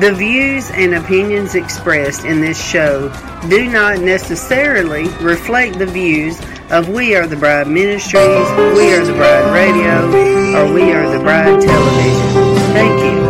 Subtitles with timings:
[0.00, 3.12] The views and opinions expressed in this show
[3.50, 9.12] do not necessarily reflect the views of We Are the Bride Ministries, We Are the
[9.12, 10.06] Bride Radio,
[10.58, 12.56] or We Are the Bride Television.
[12.72, 13.20] Thank you.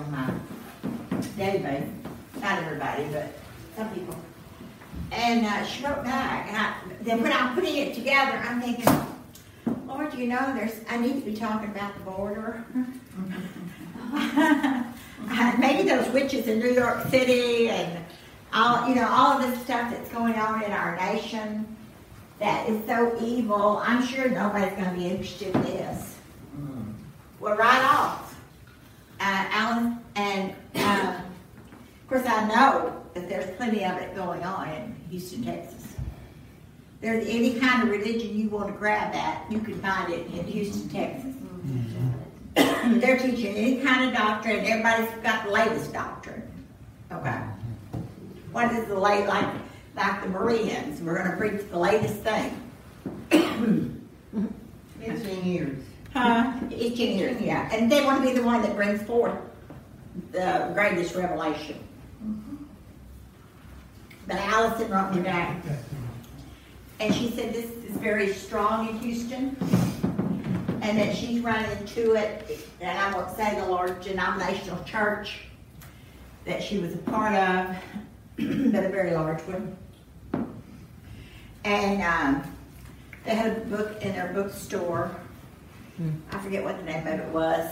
[0.00, 0.30] on my
[1.36, 1.88] database.
[2.40, 3.32] Not everybody, but
[3.76, 4.16] some people.
[5.12, 8.86] And uh, she wrote back, and I, then when I'm putting it together, I'm thinking,
[9.86, 12.64] Lord, you know, there's I need to be talking about the border.
[15.58, 18.04] Maybe those witches in New York City and
[18.52, 21.76] all you know, all of this stuff that's going on in our nation
[22.38, 23.82] that is so evil.
[23.84, 26.16] I'm sure nobody's going to be interested in this.
[27.38, 28.29] Well, right off,
[29.20, 31.24] Alan, and um,
[32.02, 35.94] of course I know that there's plenty of it going on in Houston, Texas.
[37.00, 40.44] There's any kind of religion you want to grab at, you can find it in
[40.44, 41.34] Houston, Texas.
[42.54, 44.64] They're teaching any kind of doctrine.
[44.64, 46.42] Everybody's got the latest doctrine.
[47.12, 47.38] Okay.
[48.52, 49.48] What is the late like?
[49.96, 52.56] Like the Bereans, we're going to preach the latest thing.
[55.00, 55.82] Fifteen years.
[56.12, 56.52] Huh?
[56.70, 57.68] Each year, yeah.
[57.72, 59.36] And they want to be the one that brings forth
[60.32, 61.78] the greatest revelation.
[64.26, 65.62] But Allison wrote me back.
[66.98, 69.56] And she said this is very strong in Houston.
[70.82, 75.42] And that she's running into it, and I won't say the large denominational church
[76.46, 77.76] that she was a part of,
[78.36, 79.76] but a very large one.
[81.64, 82.56] And um,
[83.24, 85.14] they had a book in their bookstore.
[86.32, 87.70] I forget what the name of it was.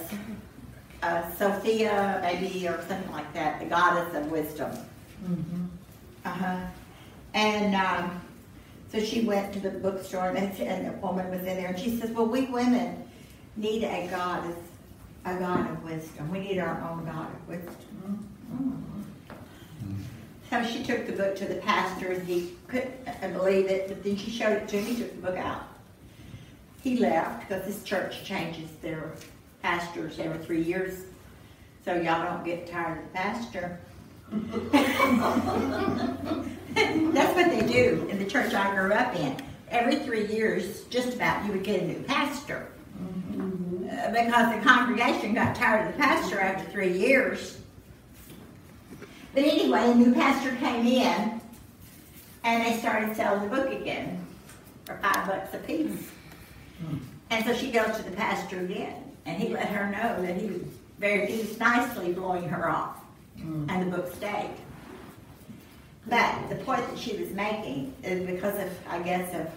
[1.02, 3.60] Uh, Sophia, maybe, or something like that.
[3.60, 4.70] The Goddess of Wisdom.
[6.25, 6.56] Uh-huh.
[7.34, 8.20] And um,
[8.90, 11.96] so she went to the bookstore, and, and the woman was in there, and she
[11.98, 13.04] says, "Well, we women
[13.56, 14.56] need a goddess,
[15.24, 16.31] a god of wisdom.
[16.31, 18.28] We need our own god of wisdom."
[20.50, 24.02] So she took the book to the pastor and he couldn't uh, believe it, but
[24.02, 25.68] then she showed it to him, he took the book out.
[26.82, 29.12] He left because this church changes their
[29.62, 31.04] pastors every three years.
[31.84, 33.80] So y'all don't get tired of the pastor.
[37.12, 39.36] That's what they do in the church I grew up in.
[39.70, 42.69] Every three years, just about, you would get a new pastor.
[43.90, 47.58] Uh, because the congregation got tired of the pastor after three years.
[49.34, 51.40] But anyway, a new pastor came in
[52.44, 54.24] and they started selling the book again
[54.84, 56.10] for five bucks a piece.
[57.30, 60.46] And so she goes to the pastor again and he let her know that he
[60.46, 60.62] was
[60.98, 62.96] very he was nicely blowing her off.
[63.38, 63.70] Mm.
[63.70, 64.54] And the book stayed.
[66.06, 69.48] But the point that she was making is because of I guess of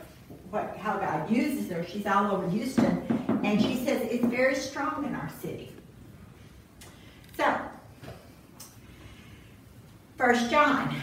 [0.49, 3.01] what how God uses her, she's all over Houston
[3.43, 5.71] and she says it's very strong in our city.
[7.37, 7.57] So
[10.17, 10.93] First John.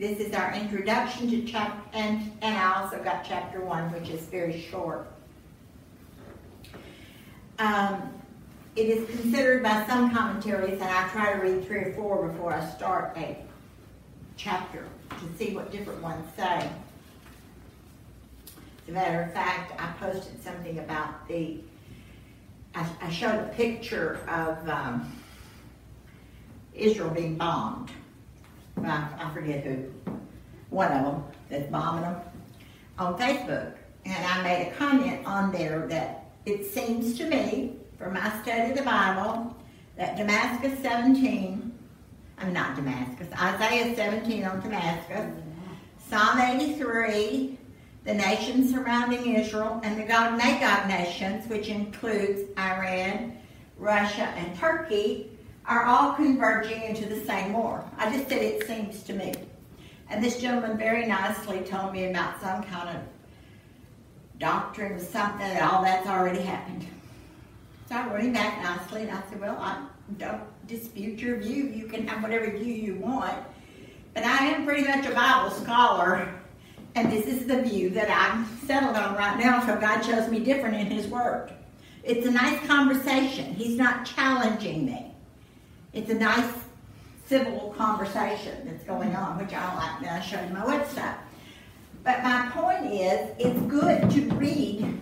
[0.00, 4.22] This is our introduction to chapter, and, and I also got chapter one, which is
[4.22, 5.06] very short.
[7.58, 8.10] Um,
[8.76, 12.54] it is considered by some commentaries, and I try to read three or four before
[12.54, 13.44] I start a
[14.38, 16.70] chapter to see what different ones say.
[18.46, 21.58] As a matter of fact, I posted something about the,
[22.74, 25.12] I, I showed a picture of um,
[26.72, 27.90] Israel being bombed.
[28.86, 29.84] I, I forget who,
[30.70, 32.16] one of them that's bombing them,
[32.98, 33.74] on Facebook.
[34.04, 38.70] And I made a comment on there that it seems to me, from my study
[38.70, 39.54] of the Bible,
[39.96, 41.72] that Damascus 17,
[42.38, 45.30] I'm not Damascus, Isaiah 17 on Damascus,
[46.08, 47.58] Psalm 83,
[48.04, 53.36] the nations surrounding Israel, and the Gog Magog nations, which includes Iran,
[53.76, 55.29] Russia, and Turkey,
[55.70, 57.84] are all converging into the same war.
[57.96, 59.32] I just said it seems to me.
[60.10, 63.02] And this gentleman very nicely told me about some kind of
[64.40, 66.84] doctrine or something, and all that's already happened.
[67.88, 69.86] So I wrote him back nicely, and I said, Well, I
[70.18, 71.68] don't dispute your view.
[71.68, 73.38] You can have whatever view you want.
[74.12, 76.34] But I am pretty much a Bible scholar,
[76.96, 80.40] and this is the view that I'm settled on right now so God shows me
[80.40, 81.52] different in His Word.
[82.02, 83.54] It's a nice conversation.
[83.54, 85.09] He's not challenging me.
[85.92, 86.52] It's a nice
[87.26, 90.02] civil conversation that's going on, which I like.
[90.02, 91.16] Now I show you my website.
[92.02, 95.00] But my point is, it's good to read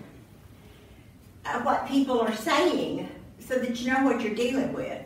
[1.44, 3.08] uh, what people are saying
[3.38, 5.02] so that you know what you're dealing with.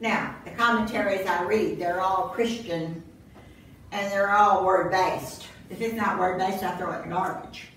[0.00, 3.02] Now, the commentaries I read, they're all Christian
[3.92, 5.46] and they're all word based.
[5.70, 7.68] If it's not word based, I throw it in the garbage.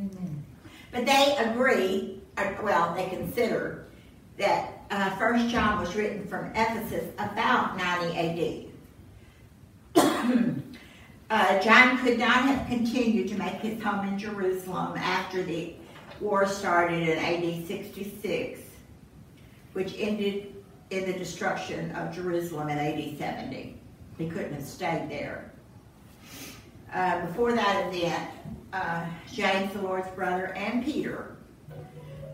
[0.00, 0.38] Mm-hmm.
[0.90, 3.86] But they agree, uh, well, they consider
[4.38, 8.70] that uh, First John was written from Ephesus about 90
[9.96, 10.04] AD.
[11.30, 15.74] uh, John could not have continued to make his home in Jerusalem after the
[16.20, 18.60] war started in AD 66,
[19.72, 20.54] which ended
[20.90, 23.76] in the destruction of Jerusalem in AD 70.
[24.16, 25.50] He couldn't have stayed there.
[26.92, 28.30] Uh, before that event,
[28.72, 31.33] uh, James, the Lord's brother, and Peter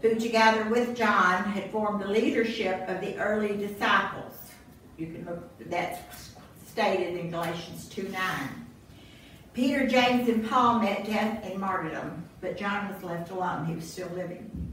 [0.02, 4.34] who together with John had formed the leadership of the early disciples.
[4.96, 6.30] You can look, that's
[6.66, 8.66] stated in Galatians 2 9.
[9.52, 13.66] Peter, James, and Paul met death and martyrdom, but John was left alone.
[13.66, 14.70] He was still living.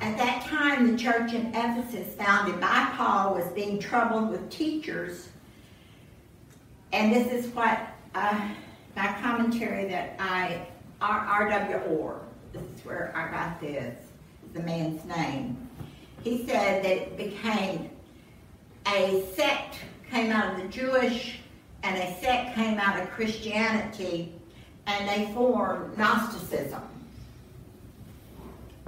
[0.00, 5.28] At that time, the church in Ephesus, founded by Paul, was being troubled with teachers.
[6.92, 7.80] And this is what
[8.14, 8.48] uh,
[8.94, 10.66] my commentary that I,
[11.00, 11.76] R.W.
[11.96, 12.20] Orr,
[12.58, 13.96] this is where I got this,
[14.54, 15.68] the man's name.
[16.22, 17.90] He said that it became
[18.86, 19.76] a sect
[20.10, 21.40] came out of the Jewish
[21.82, 24.32] and a sect came out of Christianity
[24.86, 26.82] and they formed Gnosticism,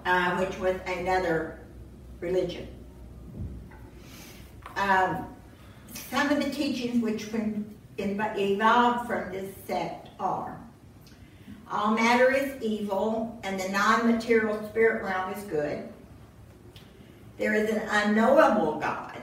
[0.06, 1.60] uh, which was another
[2.20, 2.66] religion.
[4.76, 5.26] Um,
[5.92, 7.28] some of the teachings which
[7.98, 10.59] evolved from this sect are
[11.70, 15.88] all matter is evil, and the non material spirit realm is good.
[17.38, 19.16] There is an unknowable God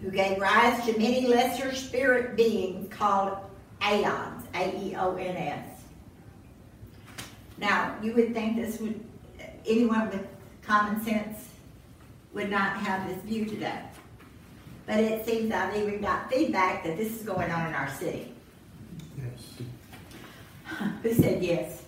[0.00, 3.36] who gave rise to many lesser spirit beings called
[3.86, 5.66] aeons, A E O N S.
[7.58, 8.98] Now, you would think this would,
[9.66, 10.26] anyone with
[10.62, 11.48] common sense
[12.32, 13.82] would not have this view today.
[14.86, 18.32] But it seems I've even got feedback that this is going on in our city.
[19.18, 19.68] Yes.
[21.02, 21.84] Who said yes?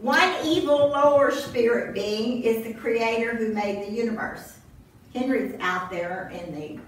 [0.00, 4.54] One evil lower spirit being is the creator who made the universe.
[5.14, 6.78] Henry's out there in the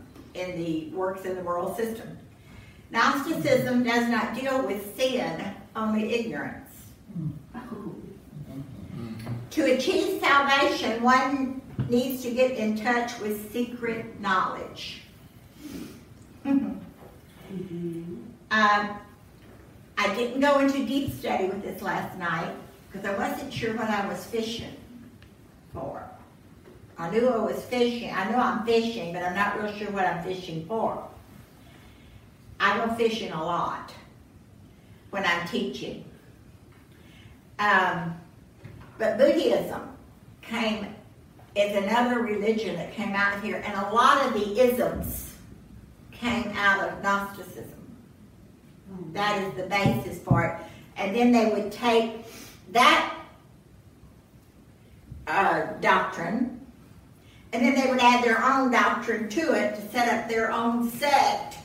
[0.40, 2.16] in the works in the world system.
[2.90, 6.68] Gnosticism does not deal with sin, only ignorance.
[9.50, 15.02] To achieve salvation, one needs to get in touch with secret knowledge.
[16.44, 16.80] um,
[19.98, 22.54] I didn't go into deep study with this last night
[22.90, 24.76] because I wasn't sure what I was fishing
[25.72, 26.08] for.
[26.96, 28.12] I knew I was fishing.
[28.12, 31.04] I know I'm fishing, but I'm not real sure what I'm fishing for.
[32.60, 33.92] I go fishing a lot
[35.10, 36.04] when I'm teaching.
[37.58, 38.16] Um,
[38.98, 39.82] but Buddhism
[40.42, 40.94] came
[41.56, 45.34] is another religion that came out of here, and a lot of the isms
[46.12, 47.77] came out of Gnosticism.
[49.12, 50.56] That is the basis for it.
[50.96, 52.24] And then they would take
[52.72, 53.14] that
[55.26, 56.60] uh, doctrine,
[57.52, 60.90] and then they would add their own doctrine to it to set up their own
[60.90, 61.58] sect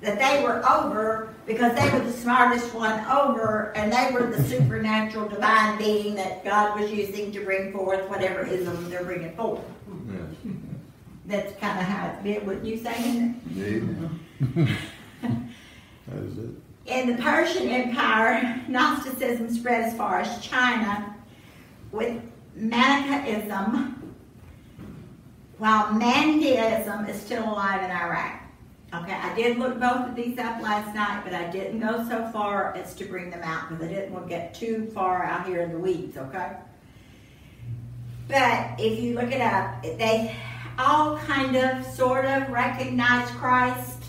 [0.00, 4.42] that they were over because they were the smartest one over and they were the
[4.44, 9.60] supernatural divine being that God was using to bring forth whatever ism they're bringing forth.
[10.10, 10.54] Yes.
[11.26, 12.44] That's kind of how it's been.
[12.46, 13.40] What you saying?
[13.54, 14.68] Indeed.
[16.08, 16.50] That is it.
[16.86, 21.14] In the Persian Empire, Gnosticism spread as far as China
[21.92, 22.20] with
[22.56, 24.12] Manichaeism,
[25.58, 28.42] while Mandaism is still alive in Iraq.
[28.94, 32.28] Okay, I did look both of these up last night, but I didn't go so
[32.30, 35.46] far as to bring them out because I didn't want to get too far out
[35.46, 36.56] here in the weeds, okay?
[38.28, 40.36] But if you look it up, they
[40.78, 44.01] all kind of, sort of recognize Christ,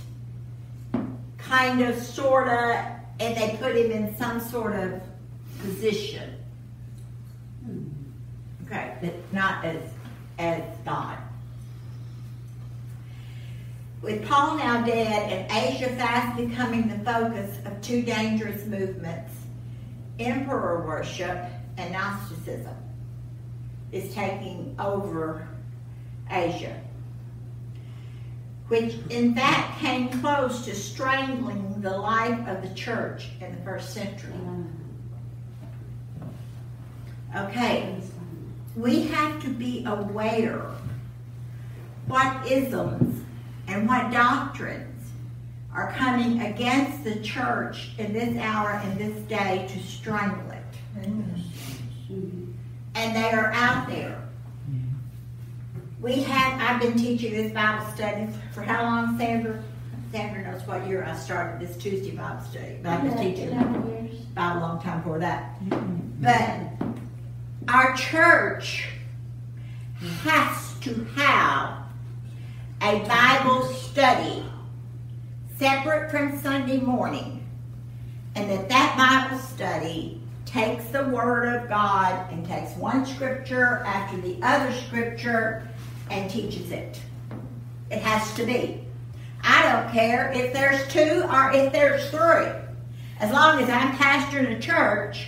[1.54, 2.76] kind of, sort of,
[3.20, 5.00] and they put him in some sort of
[5.60, 6.36] position.
[8.66, 9.82] Okay, but not as
[10.40, 11.16] as God.
[14.02, 19.32] With Paul now dead and Asia fast becoming the focus of two dangerous movements,
[20.20, 21.38] emperor worship
[21.78, 22.76] and Gnosticism
[23.92, 25.48] is taking over
[26.32, 26.82] Asia,
[28.74, 33.94] which in fact came close to strangling the life of the church in the first
[33.94, 34.34] century.
[37.36, 37.96] Okay,
[38.76, 40.66] we have to be aware
[42.08, 43.24] what isms
[43.68, 45.12] and what doctrines
[45.72, 51.06] are coming against the church in this hour and this day to strangle it.
[52.96, 54.20] And they are out there.
[56.02, 59.62] We have, I've been teaching this Bible study for how long, Sandra?
[60.12, 62.78] Sandra knows what year I started this Tuesday Bible study.
[62.84, 63.52] But I've been teaching
[64.34, 65.60] about a long time before that.
[65.66, 66.24] Mm-hmm.
[66.24, 68.90] But our church
[70.22, 71.80] has to have
[72.82, 74.46] a Bible study
[75.58, 77.44] separate from Sunday morning,
[78.36, 84.18] and that that Bible study takes the Word of God and takes one scripture after
[84.22, 85.68] the other scripture
[86.12, 87.00] and teaches it.
[87.94, 88.82] It has to be.
[89.44, 92.52] I don't care if there's two or if there's three.
[93.20, 95.28] As long as I'm pastoring a church,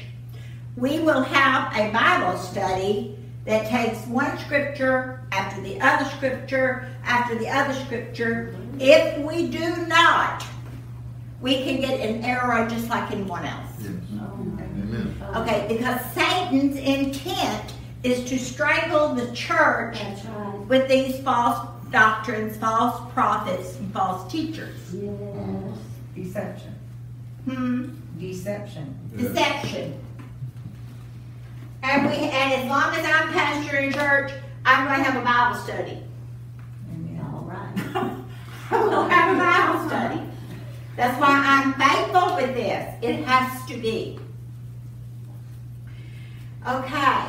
[0.76, 7.36] we will have a Bible study that takes one scripture after the other scripture after
[7.38, 8.56] the other scripture.
[8.80, 10.44] If we do not,
[11.42, 13.70] we can get an error just like anyone else.
[13.80, 13.92] Yes.
[14.12, 15.24] Amen.
[15.36, 20.60] Okay, because Satan's intent is to strangle the church right.
[20.68, 24.78] with these false doctrines, false prophets, and false teachers.
[24.94, 25.78] Yes.
[26.16, 26.76] Deception.
[27.46, 27.90] Hmm.
[28.20, 28.96] Deception.
[29.16, 30.02] Deception.
[31.84, 34.32] And we and as long as I'm pastoring church,
[34.66, 36.02] I'm going to have a Bible study.
[36.92, 37.26] Amen.
[37.32, 38.16] All right.
[38.72, 40.22] we'll have a Bible study.
[40.96, 42.96] That's why I'm faithful with this.
[43.04, 44.20] It has to be.
[46.68, 47.28] Okay,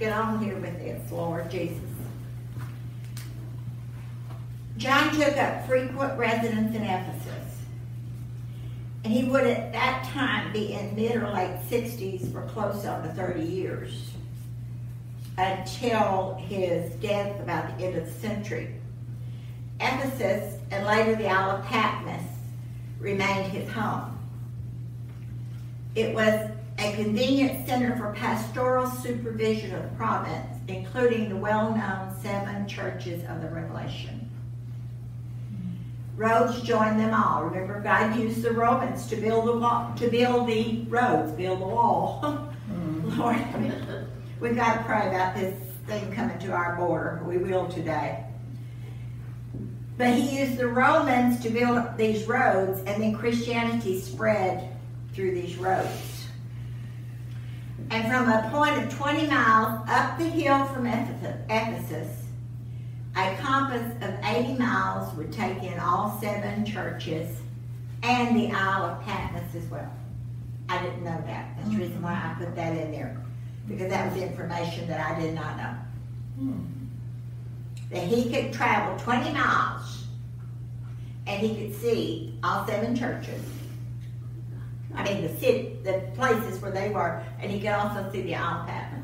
[0.00, 1.83] get on here with this, Lord Jesus.
[4.76, 7.30] John took up frequent residence in Ephesus.
[9.04, 13.02] And he would at that time be in mid or late 60s for close on
[13.02, 14.10] to 30 years
[15.36, 18.74] until his death about the end of the century.
[19.80, 22.22] Ephesus and later the Isle of Patmos
[22.98, 24.18] remained his home.
[25.94, 32.66] It was a convenient center for pastoral supervision of the province, including the well-known seven
[32.66, 34.23] churches of the Revelation.
[36.16, 37.44] Roads joined them all.
[37.44, 41.66] Remember, God used the Romans to build the wall, to build the roads, build the
[41.66, 42.50] wall.
[42.64, 43.20] Mm-hmm.
[43.20, 44.08] Lord,
[44.40, 45.54] we've got to pray about this
[45.86, 47.22] thing coming to our border.
[47.26, 48.24] We will today.
[49.98, 54.76] But he used the Romans to build these roads, and then Christianity spread
[55.12, 56.26] through these roads.
[57.90, 62.23] And from a point of 20 miles up the hill from Ephesus,
[63.16, 67.40] a compass of 80 miles would take in all seven churches
[68.02, 69.90] and the Isle of Patmos as well.
[70.68, 71.56] I didn't know that.
[71.56, 73.16] That's the reason why I put that in there.
[73.68, 75.74] Because that was information that I did not know.
[76.38, 76.60] Hmm.
[77.90, 80.06] That he could travel 20 miles
[81.26, 83.42] and he could see all seven churches.
[84.94, 88.34] I mean, the city, the places where they were, and he could also see the
[88.34, 89.03] Isle of Patmos.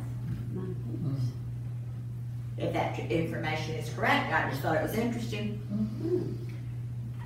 [2.60, 5.58] If that information is correct, I just thought it was interesting.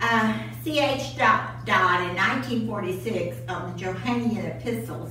[0.00, 1.16] Uh, C.H.
[1.18, 5.10] Dodd in 1946 on the Johannine epistles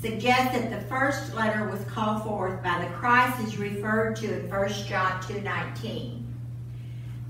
[0.00, 4.48] suggests that the first letter was called forth by the Christ is referred to in
[4.48, 6.22] 1 John 2.19.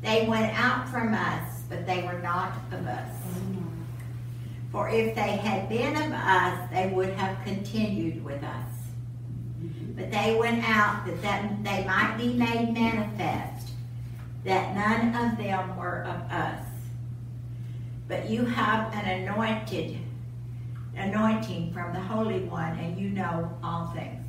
[0.02, 3.16] They went out from us, but they were not of us.
[4.70, 8.75] For if they had been of us, they would have continued with us.
[9.96, 13.70] But they went out that, that they might be made manifest
[14.44, 16.64] that none of them were of us.
[18.06, 19.98] But you have an anointed
[20.96, 24.22] anointing from the Holy One, and you know all things.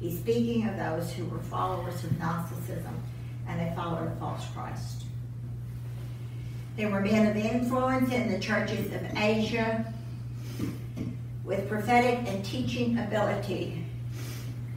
[0.00, 3.02] He's speaking of those who were followers of Gnosticism
[3.48, 5.04] and they followed a false Christ.
[6.76, 9.92] There were men of influence in the churches of Asia
[11.52, 13.84] with prophetic and teaching ability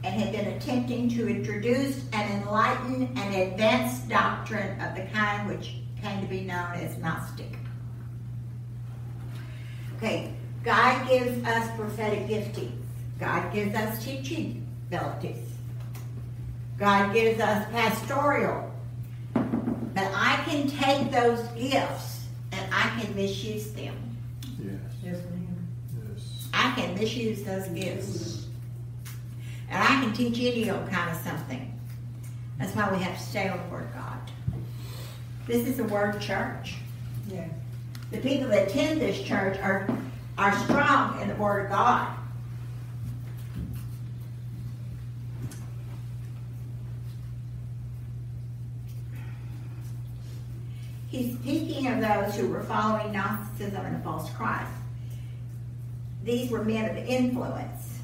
[0.04, 5.76] and had been attempting to introduce an enlightened and advanced doctrine of the kind which
[6.02, 7.56] came to be known as Gnostic.
[9.96, 12.72] Okay, God gives us prophetic giftings.
[13.18, 15.48] God gives us teaching abilities.
[16.78, 18.70] God gives us pastoral.
[19.32, 23.96] But I can take those gifts and I can misuse them.
[24.62, 24.78] Yes.
[25.02, 25.68] Yes, ma'am.
[26.12, 26.45] Yes.
[26.56, 28.46] I can misuse those gifts.
[29.68, 31.78] And I can teach any old kind of something.
[32.58, 34.18] That's why we have to stay on the Word of God.
[35.46, 36.76] This is a Word church.
[37.28, 37.46] Yeah.
[38.10, 39.86] The people that attend this church are,
[40.38, 42.16] are strong in the Word of God.
[51.08, 54.70] He's speaking of those who were following Gnosticism and a false Christ.
[56.26, 58.00] These were men of influence.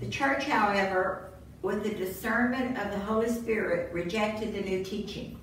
[0.00, 1.28] The church, however,
[1.60, 5.38] with the discernment of the Holy Spirit, rejected the new teaching.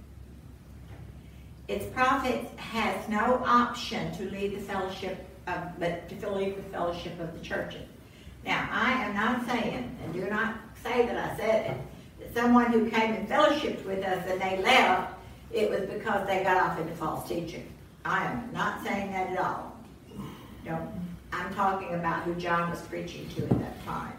[1.68, 7.20] Its prophet has no option to leave the fellowship of, but to leave the fellowship
[7.20, 7.86] of the churches.
[8.44, 11.78] Now, I am not saying, and do not say that I said it,
[12.20, 15.14] that someone who came and fellowshiped with us and they left,
[15.52, 17.72] it was because they got off into false teaching.
[18.04, 19.78] I am not saying that at all.
[20.66, 21.13] Don't.
[21.34, 24.14] I'm talking about who John was preaching to at that time.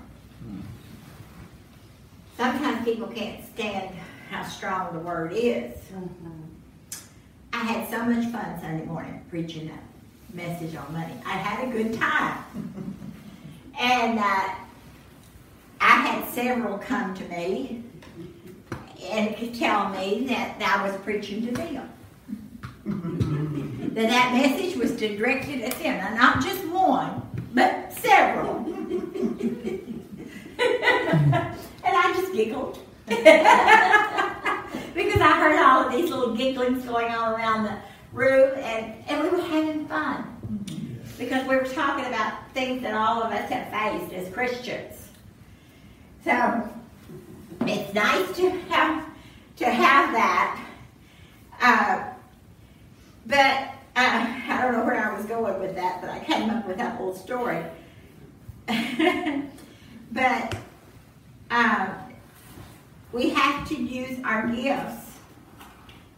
[2.37, 3.95] Sometimes people can't stand
[4.31, 5.79] how strong the word is.
[7.53, 9.83] I had so much fun Sunday morning preaching that
[10.35, 11.15] message on money.
[11.25, 12.45] I had a good time.
[13.79, 14.55] and uh,
[15.81, 17.85] I had several come to me
[19.11, 23.31] and tell me that I was preaching to them.
[23.95, 25.99] that that message was directed at them.
[25.99, 27.23] Now, not just one,
[27.55, 28.57] but several.
[28.67, 29.15] and
[31.85, 32.81] I just giggled.
[33.07, 33.21] because
[35.21, 37.77] I heard all of these little gigglings going on around the
[38.13, 40.25] room, and, and we were having fun.
[41.17, 45.09] Because we were talking about things that all of us have faced as Christians.
[46.25, 46.69] So
[47.61, 49.05] it's nice to have
[49.57, 50.61] to have that.
[51.61, 52.11] Uh,
[53.27, 56.67] but uh, I don't know where I was going with that, but I came up
[56.67, 57.65] with that whole story.
[60.13, 60.57] but
[61.51, 61.89] uh,
[63.13, 65.13] we have to use our gifts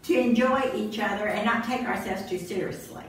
[0.04, 3.04] to enjoy each other and not take ourselves too seriously.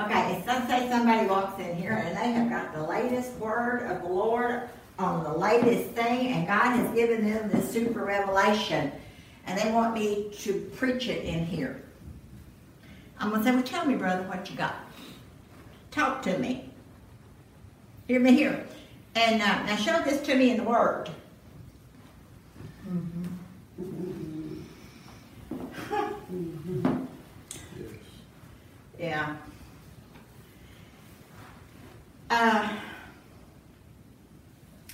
[0.00, 4.02] Okay, let's say somebody walks in here and they have got the latest word of
[4.02, 8.92] the Lord on the latest thing, and God has given them this super revelation,
[9.46, 11.83] and they want me to preach it in here.
[13.24, 14.74] I'm going to say, Well, tell me, brother, what you got.
[15.90, 16.68] Talk to me.
[18.06, 18.66] Hear me here.
[19.14, 21.08] And uh, now show this to me in the Word.
[28.96, 29.36] Yeah.
[32.30, 32.72] Uh,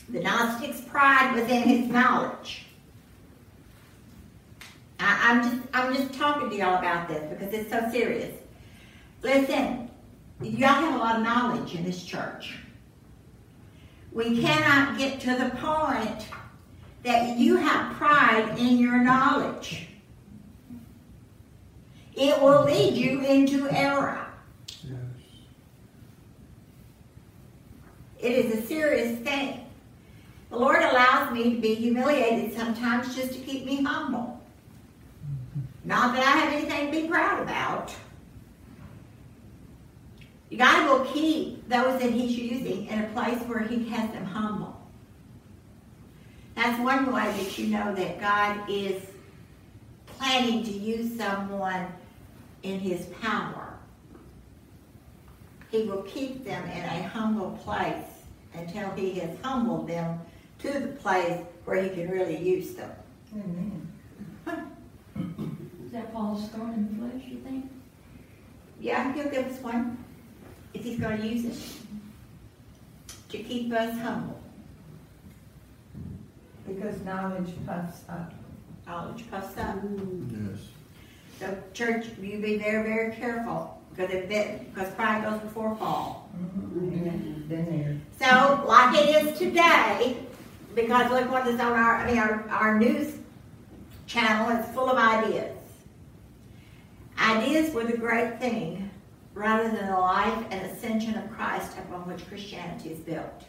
[0.08, 2.64] the Gnostic's pride was in his knowledge.
[5.00, 8.34] I'm just I'm just talking to y'all about this because it's so serious.
[9.22, 9.90] Listen,
[10.42, 12.58] y'all have a lot of knowledge in this church.
[14.12, 16.26] We cannot get to the point
[17.02, 19.88] that you have pride in your knowledge.
[22.14, 24.26] It will lead you into error.
[24.82, 24.98] Yes.
[28.18, 29.64] It is a serious thing.
[30.50, 34.39] The Lord allows me to be humiliated sometimes just to keep me humble.
[35.90, 37.92] Not that I have anything to be proud about.
[40.56, 44.80] God will keep those that He's using in a place where He has them humble.
[46.54, 49.02] That's one way that you know that God is
[50.06, 51.88] planning to use someone
[52.62, 53.76] in His power.
[55.72, 58.06] He will keep them in a humble place
[58.54, 60.20] until He has humbled them
[60.60, 62.92] to the place where He can really use them.
[63.34, 63.88] Amen.
[65.90, 67.68] Is that Paul's thorn in the flesh, you think?
[68.78, 69.98] Yeah, I think He'll give us one
[70.72, 71.58] if He's going to use it
[73.30, 74.40] to keep us humble.
[76.64, 78.32] Because knowledge puffs up.
[78.86, 79.78] Knowledge puffs up.
[80.30, 80.60] Yes.
[81.40, 86.30] So, church, you be very, very careful because it bit, because pride goes before fall.
[86.38, 87.48] Mhm.
[87.48, 90.18] Been So, like it is today,
[90.76, 93.12] because look what is on our, I mean, our, our news
[94.06, 95.56] channel is full of ideas.
[97.20, 98.90] Ideas were the great thing,
[99.34, 103.44] rather than the life and ascension of Christ upon which Christianity is built.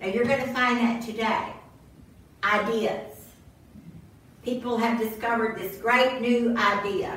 [0.00, 1.52] Now, you're going to find that today.
[2.44, 3.12] Ideas.
[4.42, 7.16] People have discovered this great new idea.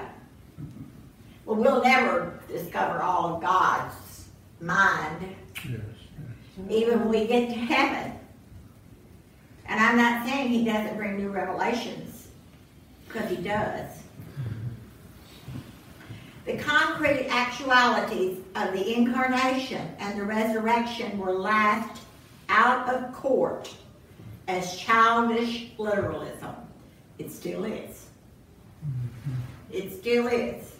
[1.45, 4.27] Well, we'll never discover all of God's
[4.61, 5.35] mind
[5.67, 5.81] Yes.
[6.69, 8.13] even when we get to heaven.
[9.65, 12.27] And I'm not saying he doesn't bring new revelations,
[13.07, 13.87] because he does.
[16.49, 22.01] The concrete actualities of the incarnation and the resurrection were laughed
[22.49, 23.71] out of court
[24.47, 26.55] as childish literalism.
[27.19, 28.07] It still is.
[29.71, 30.73] It still is.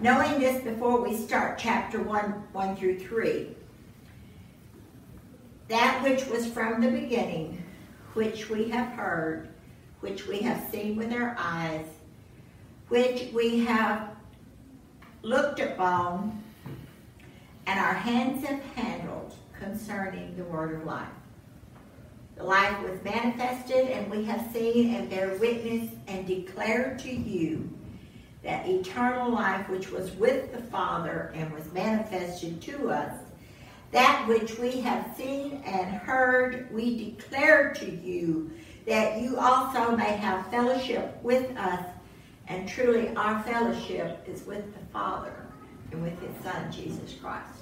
[0.00, 3.54] Knowing this before we start chapter 1, 1 through 3,
[5.68, 7.62] that which was from the beginning,
[8.14, 9.50] which we have heard,
[10.00, 11.86] which we have seen with our eyes,
[12.88, 14.15] which we have
[15.26, 16.42] looked upon,
[17.66, 21.08] and our hands have handled concerning the word of life.
[22.36, 27.68] The life was manifested, and we have seen and bear witness and declare to you
[28.44, 33.12] that eternal life which was with the Father and was manifested to us
[33.92, 38.50] that which we have seen and heard, we declare to you,
[38.86, 41.86] that you also may have fellowship with us.
[42.48, 45.34] And truly, our fellowship is with the Father
[45.90, 47.60] and with His Son, Jesus Christ.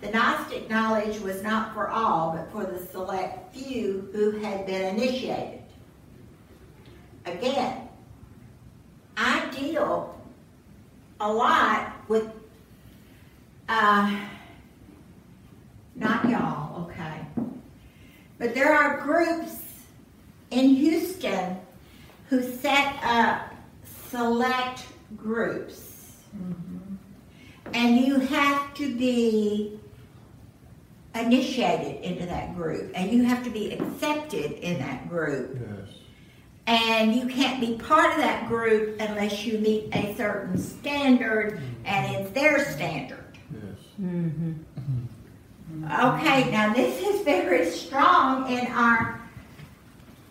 [0.00, 4.96] The Gnostic knowledge was not for all, but for the select few who had been
[4.96, 5.62] initiated.
[7.24, 7.88] Again,
[9.16, 10.20] I deal
[11.20, 12.28] a lot with
[13.68, 14.12] uh,
[15.94, 17.20] not y'all, okay.
[18.38, 19.62] But there are groups
[20.50, 21.58] in Houston
[22.32, 23.52] who set up
[24.08, 24.86] select
[25.18, 26.16] groups.
[27.74, 29.78] And you have to be
[31.14, 35.58] initiated into that group, and you have to be accepted in that group.
[35.60, 35.94] Yes.
[36.66, 42.16] And you can't be part of that group unless you meet a certain standard, and
[42.16, 43.36] it's their standard.
[43.52, 43.78] Yes.
[44.00, 44.52] Mm-hmm.
[45.84, 49.20] Okay, now this is very strong in our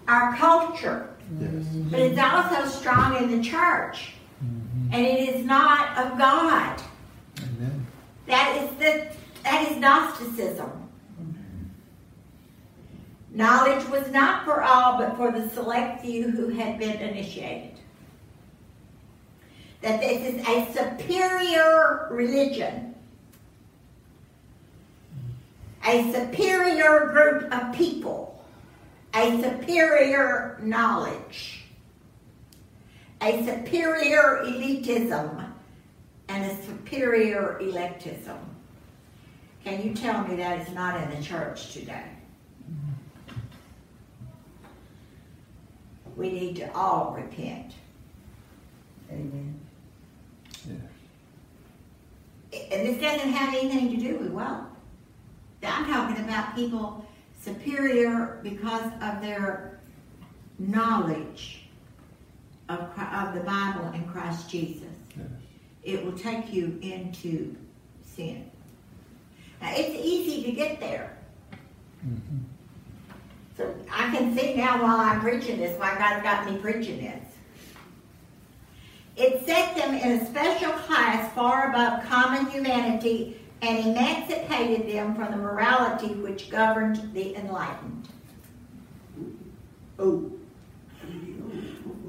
[0.08, 1.66] our culture, Yes.
[1.90, 4.14] but it's also strong in the church,
[4.44, 4.94] mm-hmm.
[4.94, 6.82] and it is not of God.
[7.40, 7.88] Amen.
[8.28, 10.82] That is the that is Gnosticism.
[13.34, 17.80] Knowledge was not for all, but for the select few who had been initiated.
[19.82, 22.94] That this is a superior religion,
[25.86, 28.31] a superior group of people,
[29.14, 31.64] a superior knowledge,
[33.22, 35.46] a superior elitism,
[36.30, 38.38] and a superior electism.
[39.64, 42.06] Can you tell me that is not in the church today?
[46.16, 47.74] We need to all repent.
[49.12, 49.60] Amen.
[52.54, 54.66] And this doesn't have anything to do with wealth.
[55.64, 57.06] I'm talking about people
[57.44, 59.80] superior because of their
[60.60, 61.64] knowledge
[62.70, 65.28] of, of the Bible and Christ Jesus, Yes.
[65.84, 67.56] it will take you into
[68.06, 68.50] sin.
[69.62, 71.18] Now, it's easy to get there.
[72.06, 72.38] Mm-hmm.
[73.58, 77.26] So I can see now while I'm preaching this why God got me preaching this.
[79.18, 85.32] It set them in a special class far above common humanity and emancipated them from
[85.32, 88.08] the morality which governed the enlightened.
[90.00, 90.40] Oh, ooh.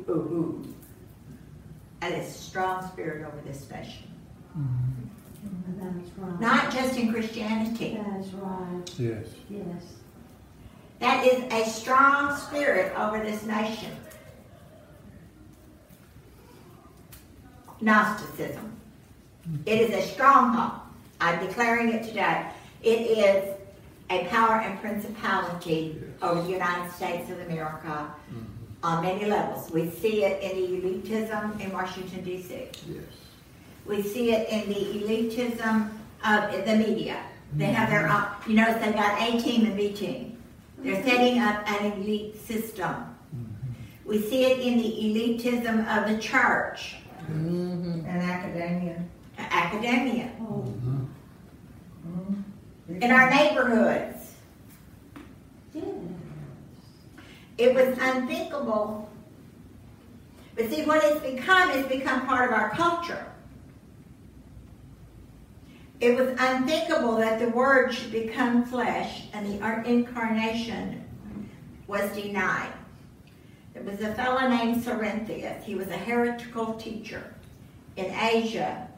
[0.09, 0.75] Ooh, ooh.
[2.01, 4.09] And it's a strong spirit over this nation.
[5.79, 6.41] That's right.
[6.41, 7.99] Not just in Christianity.
[8.03, 8.91] That's right.
[8.99, 9.27] Yes.
[9.51, 9.83] Yes.
[11.01, 13.91] That is a strong spirit over this nation.
[17.81, 18.73] Gnosticism.
[19.67, 20.82] It is a stronghold.
[21.22, 22.44] I'm declaring it today.
[22.82, 23.54] It is
[24.11, 28.42] a power and principality over the United States of America mm-hmm.
[28.82, 29.70] on many levels.
[29.70, 32.54] We see it in the elitism in Washington, D.C.
[32.88, 33.04] Yes.
[33.87, 35.90] We see it in the elitism
[36.24, 37.22] of the media.
[37.54, 38.42] They have their, mm-hmm.
[38.42, 40.42] own- you notice they've got A team and B team.
[40.78, 41.08] They're mm-hmm.
[41.08, 42.94] setting up an elite system.
[44.04, 46.96] We see it in the elitism of the church,
[47.28, 49.04] And academia.
[49.38, 50.64] academia, Oh,
[52.88, 54.35] in our neighborhoods.
[57.59, 59.09] It was unthinkable.
[60.57, 63.27] But see, what it's become is become part of our culture.
[66.01, 71.05] It was unthinkable that the Word should become flesh and the incarnation
[71.87, 72.73] was denied.
[73.75, 75.62] There was a fellow named Cerinthus.
[75.62, 77.33] He was a heretical teacher
[77.97, 78.88] in Asia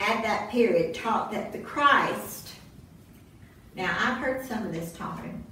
[0.00, 2.54] at that period, taught that the Christ,
[3.76, 5.44] now I've heard some of this talking,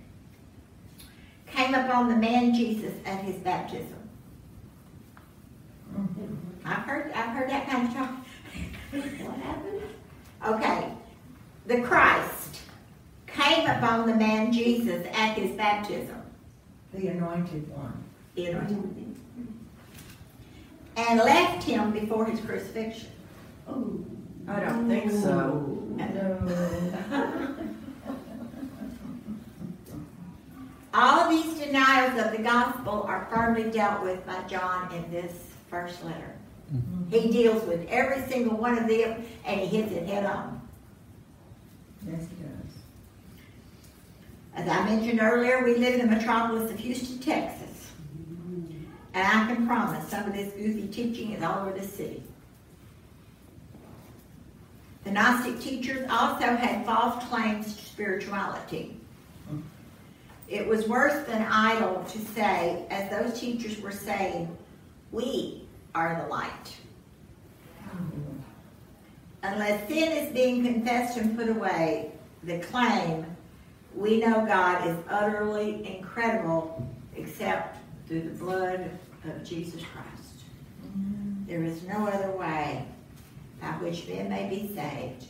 [1.47, 3.95] came upon the man Jesus at his baptism.
[6.65, 8.11] I've heard, I've heard that kind of talk.
[8.91, 9.83] What happened?
[10.47, 10.93] Okay,
[11.67, 12.61] the Christ
[13.27, 16.23] came upon the man Jesus at his baptism,
[16.95, 18.05] The anointed one.
[18.35, 18.67] you know,
[20.97, 23.09] and left him before his crucifixion.
[23.69, 24.01] Oh.
[24.49, 25.77] I don't think so.
[25.97, 27.55] No.
[30.95, 35.33] All these denials of the gospel are firmly dealt with by John in this
[35.71, 36.35] first letter.
[36.75, 37.11] Mm-hmm.
[37.11, 40.61] He deals with every single one of them and he hits it head on.
[42.07, 42.75] Yes, he does.
[44.55, 47.91] As I mentioned earlier, we live in the metropolis of Houston, Texas.
[48.17, 48.85] Mm-hmm.
[49.15, 52.23] And I can promise some of this goofy teaching is all over the city.
[55.09, 59.01] The Gnostic teachers also had false claims to spirituality.
[60.51, 64.55] It was worse than idle to say, as those teachers were saying,
[65.11, 66.77] we are the light.
[69.43, 73.25] Unless sin is being confessed and put away, the claim,
[73.95, 78.91] we know God is utterly incredible except through the blood
[79.25, 80.45] of Jesus Christ.
[81.47, 82.85] There is no other way
[83.61, 85.27] by which men may be saved.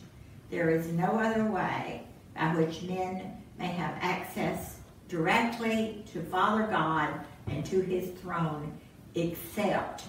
[0.49, 2.03] There is no other way
[2.35, 7.13] by which men may have access directly to Father God
[7.47, 8.73] and to his throne
[9.15, 10.03] except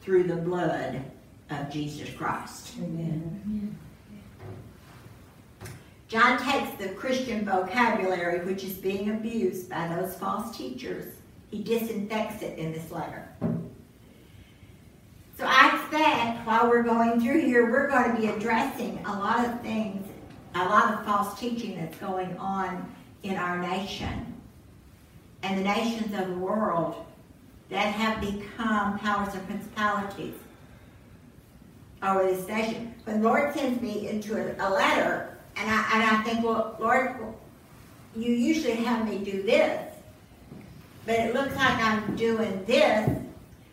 [0.00, 1.02] through the blood
[1.50, 2.74] of Jesus Christ.
[2.78, 3.76] Amen.
[6.08, 11.14] John takes the Christian vocabulary, which is being abused by those false teachers,
[11.50, 13.28] he disinfects it in this letter.
[15.38, 19.44] So I expect while we're going through here, we're going to be addressing a lot
[19.44, 20.06] of things,
[20.54, 22.90] a lot of false teaching that's going on
[23.22, 24.34] in our nation
[25.42, 27.04] and the nations of the world
[27.68, 30.34] that have become powers and principalities
[32.02, 32.94] over this nation.
[33.04, 37.16] When Lord sends me into a, a letter, and I, and I think, well, Lord,
[38.16, 39.94] you usually have me do this,
[41.04, 43.21] but it looks like I'm doing this.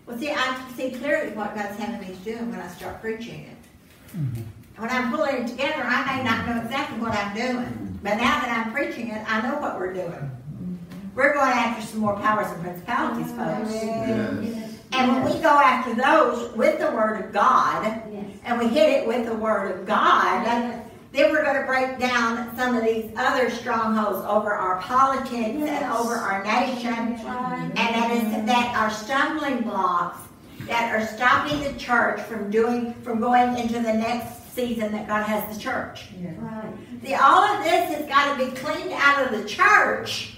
[0.10, 3.00] Well, see, I can see clearly what God's having me to do when I start
[3.00, 4.18] preaching it.
[4.18, 4.42] Mm-hmm.
[4.82, 8.40] When I'm pulling it together, I may not know exactly what I'm doing, but now
[8.42, 10.10] that I'm preaching it, I know what we're doing.
[10.10, 10.76] Mm-hmm.
[11.14, 13.72] We're going after some more powers and principalities, oh, folks.
[13.72, 14.80] Yes.
[14.94, 18.26] And when we go after those with the Word of God, Yes.
[18.46, 22.56] and we hit it with the Word of God, then we're going to break down
[22.56, 28.46] some of these other strongholds over our politics and over our nation, and that is
[28.46, 30.20] that are stumbling blocks
[30.68, 35.24] that are stopping the church from doing from going into the next season that God
[35.24, 36.10] has the church.
[36.22, 36.32] Yeah.
[36.38, 36.74] Right.
[37.04, 40.36] See, all of this has got to be cleaned out of the church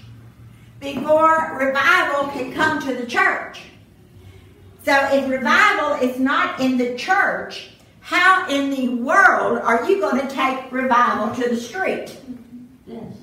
[0.80, 3.60] before revival can come to the church.
[4.84, 7.70] So if revival is not in the church,
[8.02, 12.18] how in the world are you going to take revival to the street?
[12.84, 13.14] Yes.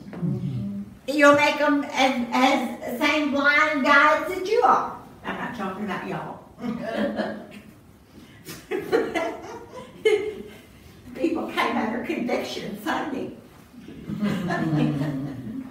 [1.06, 4.98] You'll make them as, as same blind guides that you are.
[5.26, 6.40] I'm not talking about y'all.
[11.16, 13.32] People came under conviction Sunday.
[14.22, 15.66] and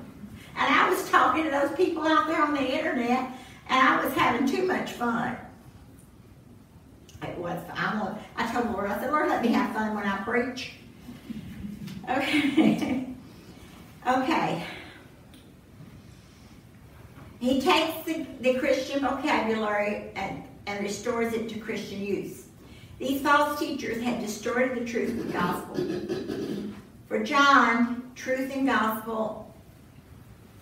[0.54, 3.30] I was talking to those people out there on the internet,
[3.70, 5.36] and I was having too much fun.
[7.22, 7.60] It was.
[7.74, 7.98] I'm.
[7.98, 8.90] a- I told the Lord.
[8.90, 10.72] I said, Lord, let me have fun when I preach.
[12.08, 13.06] Okay.
[14.06, 14.64] okay.
[17.40, 22.46] He takes the, the Christian vocabulary and, and restores it to Christian use.
[22.98, 26.72] These false teachers had distorted the truth of the gospel.
[27.06, 29.54] For John, truth and gospel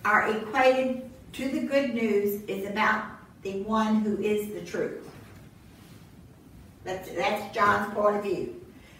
[0.05, 3.05] are equated to the good news is about
[3.41, 5.09] the one who is the truth.
[6.87, 8.55] That's, that's John's point of view.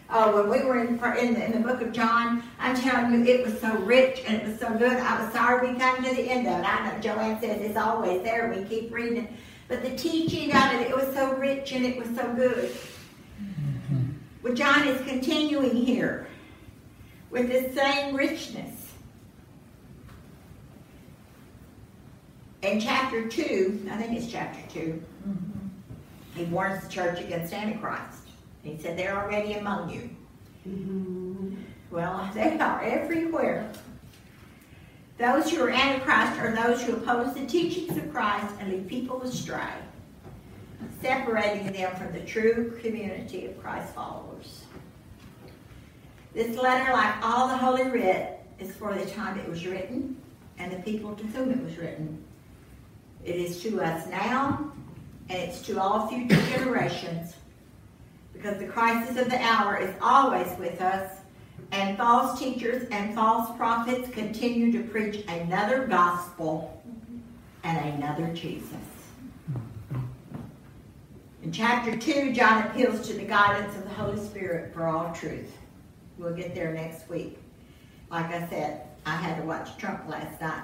[0.10, 3.34] Oh, when we were in, in, the, in the book of John, I'm telling you,
[3.34, 4.98] it was so rich and it was so good.
[4.98, 6.66] I was sorry we come to the end of it.
[6.66, 8.54] I know Joanne says it's always there.
[8.54, 9.32] We keep reading it.
[9.70, 12.76] But the teaching of it, it was so rich and it was so good.
[14.44, 16.28] Well, John is continuing here
[17.32, 18.92] with the same richness.
[22.64, 25.57] In chapter 2, I think it's chapter 2, mm-hmm.
[26.38, 28.20] He warns the church against Antichrist.
[28.64, 30.10] He said, They're already among you.
[30.68, 31.56] Mm-hmm.
[31.90, 33.72] Well, they are everywhere.
[35.18, 39.22] Those who are Antichrist are those who oppose the teachings of Christ and lead people
[39.24, 39.74] astray,
[41.02, 44.64] separating them from the true community of Christ followers.
[46.36, 50.22] This letter, like all the Holy Writ, is for the time it was written
[50.60, 52.24] and the people to whom it was written.
[53.26, 54.72] It is to us now,
[55.30, 57.36] and it's to all future generations,
[58.34, 61.12] because the crisis of the hour is always with us,
[61.72, 66.82] and false teachers and false prophets continue to preach another gospel
[67.64, 68.72] and another Jesus.
[71.44, 75.52] In chapter 2, John appeals to the guidance of the Holy Spirit for all truth.
[76.18, 77.38] We'll get there next week.
[78.10, 80.64] Like I said, I had to watch Trump last night.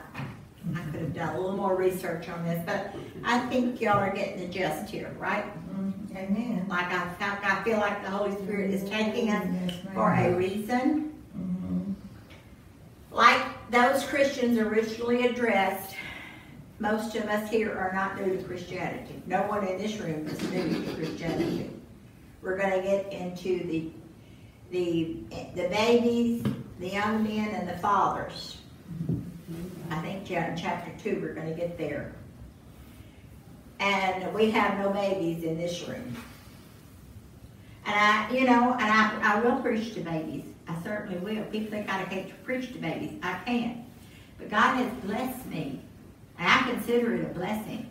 [0.75, 4.13] I could have done a little more research on this, but I think y'all are
[4.13, 5.45] getting the gist here, right?
[5.69, 6.17] Mm-hmm.
[6.17, 6.65] Amen.
[6.69, 11.13] Like I, I feel like the Holy Spirit is taking us Yes, for a reason.
[11.37, 11.93] Mm-hmm.
[13.11, 15.95] Like those Christians originally addressed,
[16.79, 19.21] most of us here are not new to Christianity.
[19.25, 21.69] No one in this room is new to Christianity.
[22.41, 23.91] We're going to get into the
[24.71, 25.17] the
[25.55, 26.43] the babies,
[26.79, 28.57] the young men, and the fathers.
[28.91, 29.22] Mm-hmm.
[29.89, 32.13] I think in chapter two we're going to get there.
[33.79, 36.15] And we have no babies in this room.
[37.85, 40.45] And I, you know, and I, I will preach to babies.
[40.67, 41.43] I certainly will.
[41.45, 43.19] People think I can't preach to babies.
[43.21, 43.85] I can.
[44.37, 45.81] But God has blessed me,
[46.39, 47.89] and I consider it a blessing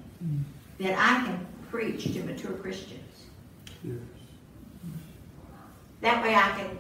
[0.79, 3.27] that I can preach to mature Christians.
[3.85, 3.97] Yes.
[6.01, 6.79] That way I can,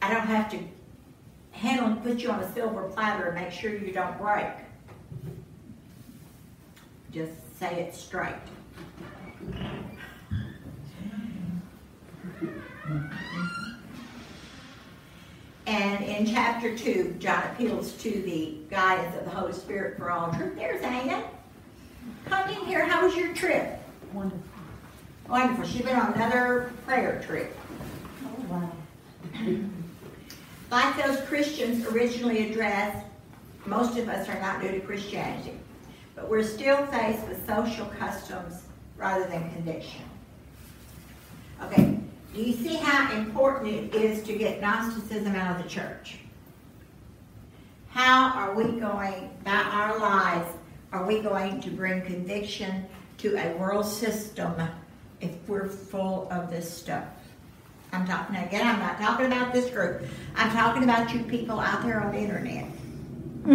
[0.00, 0.58] I don't have to
[1.58, 4.46] handle and put you on a silver platter and make sure you don't break.
[7.10, 8.34] Just say it straight.
[15.66, 20.32] And in chapter 2, John appeals to the guidance of the Holy Spirit for all
[20.32, 20.56] truth.
[20.56, 21.24] There's Anna.
[22.24, 22.86] Come in here.
[22.86, 23.78] How was your trip?
[24.12, 24.40] Wonderful.
[25.28, 25.66] Wonderful.
[25.66, 27.54] She's been on another prayer trip.
[28.24, 28.70] Oh, wow.
[30.70, 33.06] Like those Christians originally addressed,
[33.64, 35.58] most of us are not new to Christianity,
[36.14, 38.62] but we're still faced with social customs
[38.96, 40.02] rather than conviction.
[41.62, 41.98] Okay,
[42.34, 46.18] do you see how important it is to get Gnosticism out of the church?
[47.88, 50.50] How are we going, by our lives,
[50.92, 52.86] are we going to bring conviction
[53.18, 54.54] to a world system
[55.20, 57.06] if we're full of this stuff?
[57.92, 58.66] I'm talking again.
[58.66, 60.02] I'm not talking about this group.
[60.36, 62.66] I'm talking about you people out there on the internet.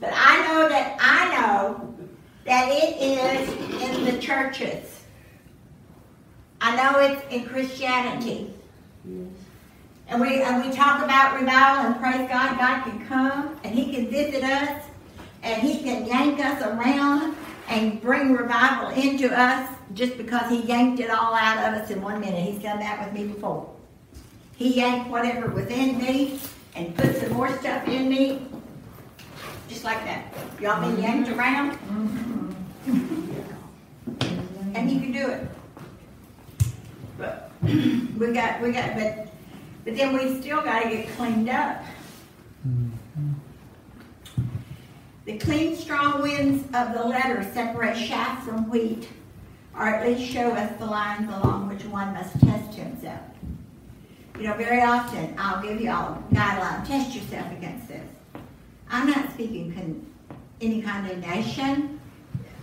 [0.00, 1.94] but I know that I know
[2.44, 3.48] that it is
[3.82, 5.04] in the churches.
[6.60, 8.52] I know it's in Christianity.
[10.08, 12.58] And we and we talk about revival and praise God.
[12.58, 14.82] God can come and He can visit us
[15.42, 17.36] and He can yank us around
[17.68, 22.00] and bring revival into us just because He yanked it all out of us in
[22.00, 22.42] one minute.
[22.44, 23.70] He's done that with me before.
[24.56, 26.40] He yanked whatever was in me
[26.74, 28.46] and put some more stuff in me,
[29.68, 30.32] just like that.
[30.60, 31.38] Y'all been yanked mm-hmm.
[31.38, 31.72] around?
[31.72, 32.52] Mm-hmm.
[34.76, 35.48] And you can do it.
[37.18, 39.28] But we got, we got, but,
[39.84, 41.82] but then we still gotta get cleaned up.
[45.26, 49.08] The clean, strong winds of the letter separate chaff from wheat,
[49.74, 53.18] or at least show us the lines along which one must test himself.
[54.38, 58.08] You know, very often I'll give you all a guideline, test yourself against this.
[58.88, 60.06] I'm not speaking con-
[60.60, 61.98] any condemnation.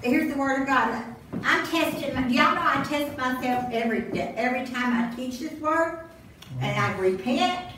[0.01, 1.03] Here's the word of God.
[1.43, 2.16] I'm testing.
[2.16, 5.99] My, y'all know I test myself every day, every time I teach this word,
[6.61, 7.72] and I repent.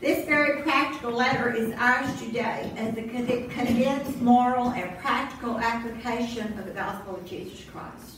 [0.00, 6.66] This very practical letter is ours today as con- condensed moral and practical application of
[6.66, 8.16] the gospel of Jesus Christ.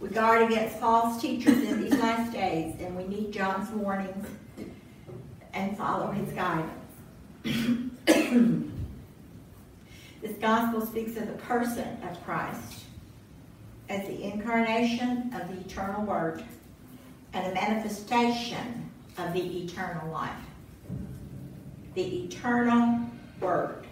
[0.00, 4.26] We guard against false teachers in these last days, and we need John's warnings
[5.52, 6.72] and follow his guidance.
[10.22, 12.84] this gospel speaks of the person of Christ
[13.90, 16.42] as the incarnation of the eternal Word
[17.34, 18.87] and a manifestation
[19.18, 20.32] of the eternal life.
[21.94, 23.00] The eternal
[23.40, 23.86] Word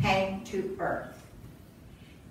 [0.00, 1.26] came to earth,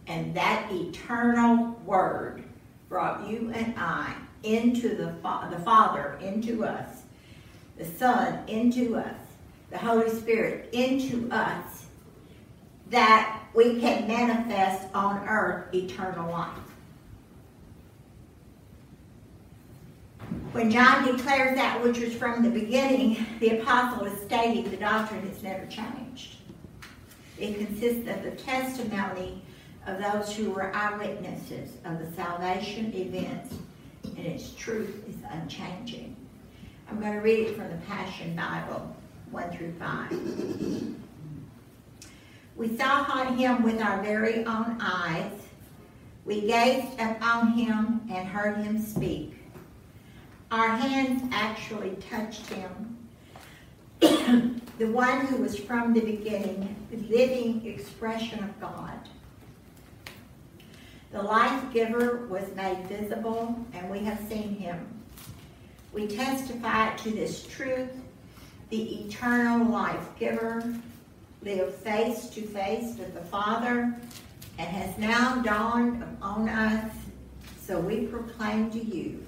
[0.08, 2.44] and that eternal Word
[2.90, 7.04] brought you and I into the, fa- the Father, into us,
[7.78, 9.20] the Son into us,
[9.72, 11.86] the Holy Spirit into us,
[12.90, 16.65] that we can manifest on earth eternal life.
[20.52, 25.28] When John declares that which was from the beginning, the apostle is stating the doctrine
[25.28, 26.38] has never changed.
[27.38, 29.42] It consists of the testimony
[29.86, 33.56] of those who were eyewitnesses of the salvation events,
[34.04, 36.16] and its truth is unchanging.
[36.90, 38.96] I'm going to read it from the Passion Bible,
[39.32, 40.96] 1 through 5.
[42.56, 45.32] We saw on him with our very own eyes.
[46.24, 49.34] We gazed upon him and heard him speak.
[50.56, 52.98] Our hands actually touched him.
[54.00, 58.98] the one who was from the beginning, the living expression of God.
[61.12, 64.88] The life giver was made visible, and we have seen him.
[65.92, 67.92] We testify to this truth.
[68.70, 70.74] The eternal life giver
[71.42, 73.94] lived face to face with the Father
[74.58, 76.94] and has now dawned upon us.
[77.60, 79.22] So we proclaim to you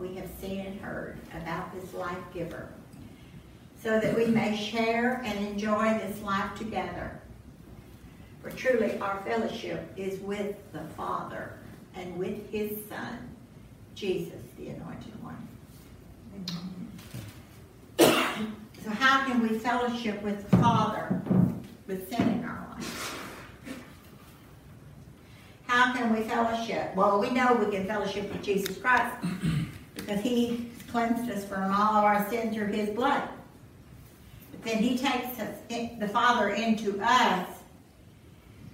[0.00, 2.68] we have seen and heard about this life giver,
[3.82, 7.20] so that we may share and enjoy this life together.
[8.42, 11.54] For truly our fellowship is with the Father
[11.94, 13.18] and with his Son,
[13.94, 15.48] Jesus, the Anointed One.
[18.84, 21.22] so how can we fellowship with the Father
[21.86, 23.18] with sin in our life?
[25.66, 26.94] How can we fellowship?
[26.94, 29.16] Well, we know we can fellowship with Jesus Christ
[29.94, 33.28] because he cleansed us from all of our sin through his blood.
[34.52, 37.48] But then he takes us, the Father into us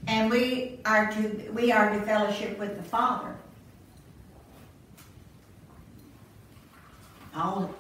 [0.07, 3.35] and we are to we are to fellowship with the Father.
[7.35, 7.73] All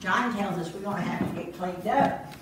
[0.00, 2.34] John tells us we're going to have to get cleaned up.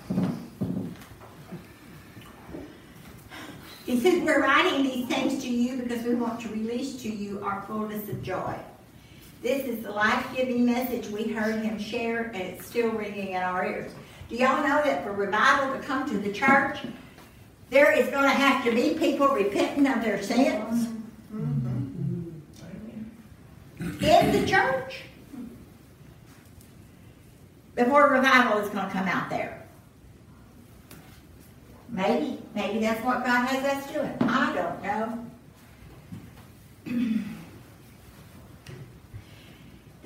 [3.85, 7.41] He says we're writing these things to you because we want to release to you
[7.43, 8.55] our fullness of joy.
[9.41, 13.65] This is the life-giving message we heard him share, and it's still ringing in our
[13.65, 13.91] ears.
[14.29, 16.79] Do y'all know that for revival to come to the church,
[17.69, 20.89] there is going to have to be people repenting of their sins
[23.79, 25.01] in the church
[27.75, 29.63] before revival is going to come out there.
[31.89, 34.13] Maybe, maybe that's what God has us doing.
[34.21, 34.83] I don't
[36.87, 37.23] know.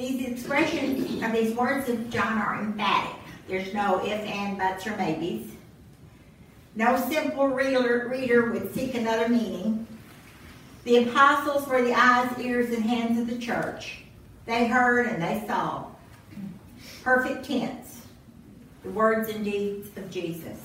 [0.02, 3.16] these expressions of these words of John are emphatic.
[3.48, 5.52] There's no if, and, buts, or maybes.
[6.76, 9.86] No simple reader, reader would seek another meaning.
[10.86, 14.00] The apostles were the eyes, ears, and hands of the church.
[14.48, 15.86] They heard and they saw.
[17.04, 18.02] Perfect tense.
[18.84, 20.60] The words and deeds of Jesus.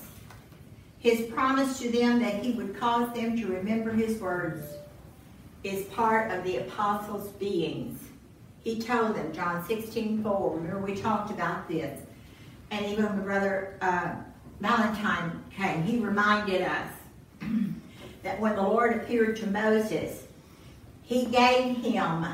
[0.97, 4.65] His promise to them that he would cause them to remember his words
[5.63, 8.06] is part of the apostles' beings.
[8.67, 12.01] He told them, John 16, 4, remember we talked about this.
[12.69, 14.15] And even when Brother uh,
[14.59, 16.91] Valentine came, he reminded us
[18.23, 20.25] that when the Lord appeared to Moses,
[21.01, 22.25] he gave him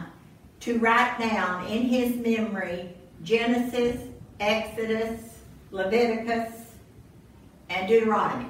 [0.62, 2.90] to write down in his memory
[3.22, 4.02] Genesis,
[4.40, 5.38] Exodus,
[5.70, 6.52] Leviticus,
[7.70, 8.50] and Deuteronomy.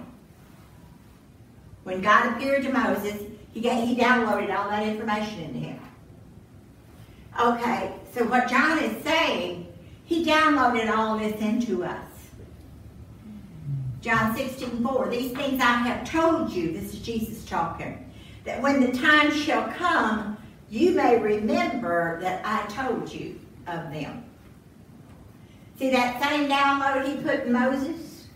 [1.83, 5.82] When God appeared to Moses, he, got, he downloaded all that information into him.
[7.39, 9.67] Okay, so what John is saying,
[10.05, 11.99] he downloaded all this into us.
[14.01, 18.11] John 16, 4, these things I have told you, this is Jesus talking,
[18.43, 20.37] that when the time shall come,
[20.69, 24.25] you may remember that I told you of them.
[25.79, 28.27] See that same download he put in Moses?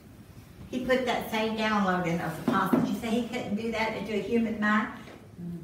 [0.71, 2.89] He put that same download in those apostles.
[2.89, 4.87] You say he couldn't do that into a human mind?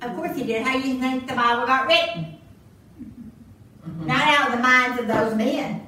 [0.01, 0.63] Of course he did.
[0.63, 2.32] How do you think the Bible got written?
[4.05, 5.87] Not out of the minds of those men.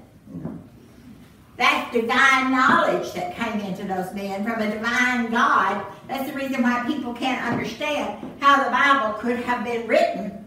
[1.58, 5.86] That's divine knowledge that came into those men from a divine God.
[6.08, 10.46] That's the reason why people can't understand how the Bible could have been written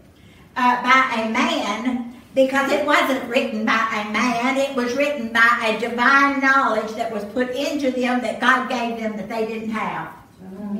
[0.55, 4.57] uh, by a man because it wasn't written by a man.
[4.57, 8.99] It was written by a divine knowledge that was put into them that God gave
[8.99, 10.13] them that they didn't have.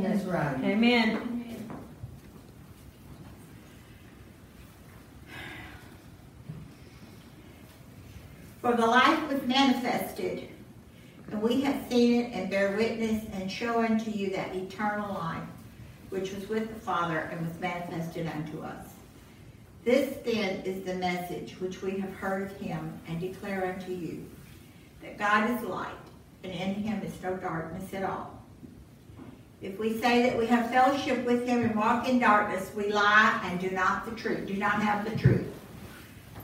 [0.02, 0.56] That's right.
[0.64, 1.39] Amen.
[8.62, 10.50] For the life was manifested,
[11.32, 15.48] and we have seen it and bear witness and show unto you that eternal life,
[16.10, 18.86] which was with the Father and was manifested unto us.
[19.86, 24.26] This then is the message which we have heard of him and declare unto you,
[25.02, 25.88] that God is light,
[26.44, 28.38] and in him is no darkness at all.
[29.62, 33.40] If we say that we have fellowship with him and walk in darkness, we lie
[33.46, 35.48] and do not the truth, do not have the truth.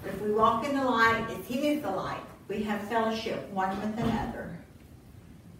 [0.05, 3.69] If we walk in the light as he is the light, we have fellowship one
[3.81, 4.55] with another.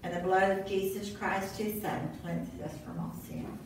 [0.03, 3.57] And the blood of Jesus Christ, his son, cleanses us from all sin.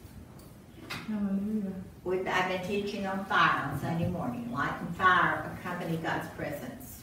[0.90, 1.74] Hallelujah.
[2.06, 4.50] We've, I've been teaching on fire on Sunday morning.
[4.52, 7.02] Light and fire accompany God's presence.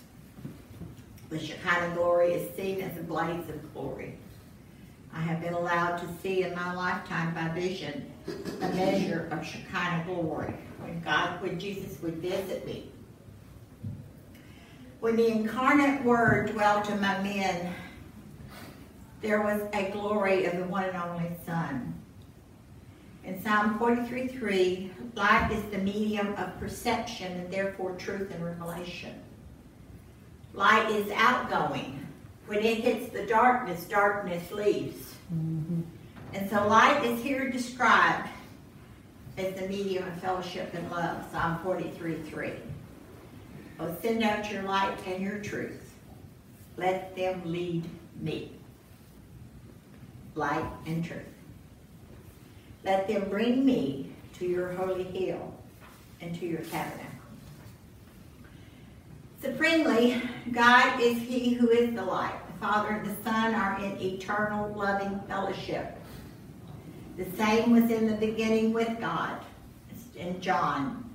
[1.28, 4.16] The Shekinah glory is seen as a blaze of glory.
[5.12, 8.10] I have been allowed to see in my lifetime by vision
[8.62, 12.90] a measure of Shekinah glory when God, when Jesus would visit me.
[15.00, 17.74] When the incarnate Word dwelt among men,
[19.20, 21.94] there was a glory of the one and only Son.
[23.24, 29.14] In Psalm 43:3, light is the medium of perception and therefore truth and revelation.
[30.54, 32.06] Light is outgoing.
[32.46, 35.14] When it hits the darkness, darkness leaves.
[35.34, 35.80] Mm-hmm.
[36.32, 38.28] And so light is here described
[39.36, 42.60] as the medium of fellowship and love, Psalm 43:3.
[43.78, 45.94] Oh, send out your light and your truth.
[46.76, 47.84] Let them lead
[48.20, 48.52] me.
[50.34, 51.22] Light and truth.
[52.84, 55.54] Let them bring me to your holy hill
[56.20, 57.04] and to your tabernacle.
[59.42, 60.22] Supremely,
[60.52, 62.34] God is He who is the light.
[62.48, 65.96] The Father and the Son are in eternal loving fellowship.
[67.16, 69.40] The same was in the beginning with God.
[69.90, 71.14] It's in John,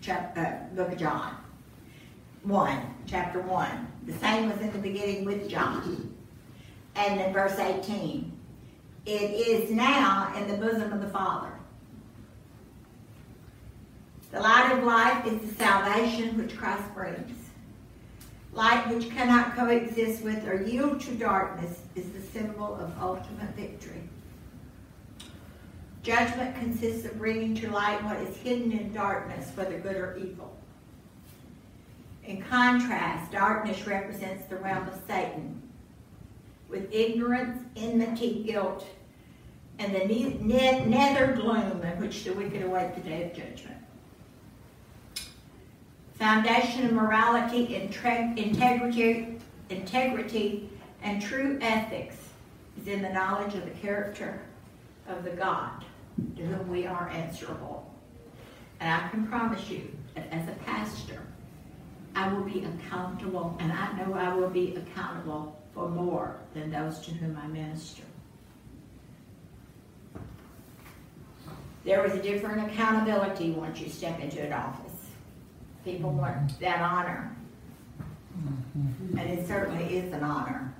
[0.00, 1.36] chapter, uh, book of John.
[2.42, 3.88] 1, chapter 1.
[4.06, 6.14] The same was in the beginning with John.
[6.94, 8.32] And in verse 18,
[9.06, 11.52] it is now in the bosom of the Father.
[14.32, 17.36] The light of life is the salvation which Christ brings.
[18.52, 24.08] Light which cannot coexist with or yield to darkness is the symbol of ultimate victory.
[26.02, 30.56] Judgment consists of bringing to light what is hidden in darkness, whether good or evil.
[32.24, 35.62] In contrast, darkness represents the realm of Satan,
[36.68, 38.86] with ignorance, enmity, guilt,
[39.78, 43.78] and the ne- ne- nether gloom in which the wicked await the day of judgment.
[46.14, 49.38] Foundation of morality, integrity,
[49.70, 50.68] integrity,
[51.02, 52.16] and true ethics
[52.78, 54.42] is in the knowledge of the character
[55.08, 55.82] of the God
[56.36, 57.90] to whom we are answerable.
[58.80, 61.22] And I can promise you that as a pastor,
[62.14, 66.98] I will be accountable, and I know I will be accountable for more than those
[67.00, 68.02] to whom I minister.
[71.84, 75.06] There is a different accountability once you step into an office.
[75.84, 77.34] People want that honor,
[79.16, 80.74] and it certainly is an honor.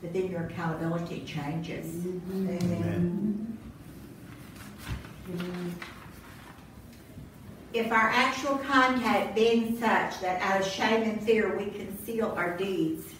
[0.00, 1.86] But then your accountability changes.
[1.86, 2.48] Mm-hmm.
[2.50, 3.58] Amen.
[5.28, 5.97] Mm-hmm.
[7.74, 12.56] If our actual contact being such that out of shame and fear we conceal our
[12.56, 13.12] deeds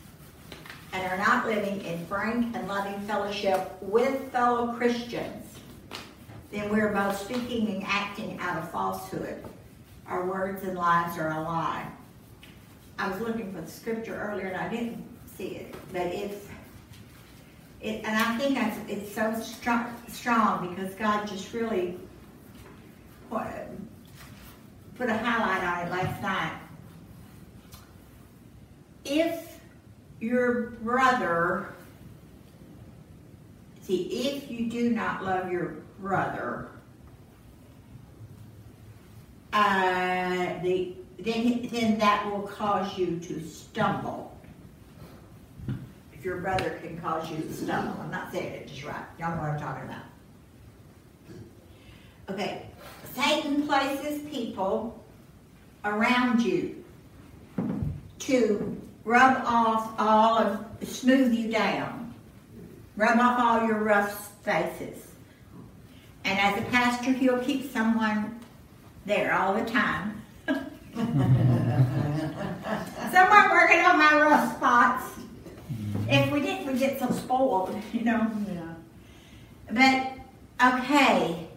[0.94, 5.44] and are not living in frank and loving fellowship with fellow Christians,
[6.50, 9.44] then we're both speaking and acting out of falsehood.
[10.06, 11.86] Our words and lives are a lie.
[12.98, 15.04] I was looking for the scripture earlier and I didn't
[15.36, 16.46] see it, but it's,
[17.82, 21.98] it, and I think it's, so strong, strong because God just really
[24.98, 26.52] put, a highlight on it last night.
[29.04, 29.60] If
[30.20, 31.68] your brother,
[33.80, 36.68] see, if you do not love your brother,
[39.52, 44.36] uh, the, then, then that will cause you to stumble.
[46.12, 49.04] If your brother can cause you to stumble, I'm not saying it just right.
[49.18, 50.02] Y'all know what I'm talking about.
[52.30, 52.66] Okay,
[53.18, 55.02] Satan places people
[55.84, 56.84] around you
[58.20, 62.14] to rub off all of, smooth you down,
[62.96, 65.04] rub off all your rough faces.
[66.24, 68.38] And as a pastor, he'll keep someone
[69.04, 70.22] there all the time.
[73.12, 75.04] Someone working on my rough spots.
[76.08, 78.30] If we didn't, we'd get so spoiled, you know.
[78.52, 78.74] Yeah.
[80.58, 81.47] But okay,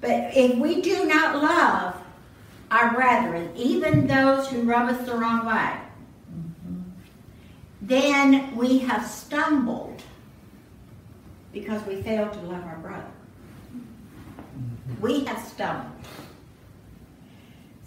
[0.00, 1.96] but if we do not love
[2.70, 5.72] our brethren, even those who rub us the wrong way,
[7.82, 10.02] then we have stumbled
[11.52, 13.10] because we failed to love our brother.
[13.74, 15.00] Mm-hmm.
[15.00, 15.90] We have stumbled.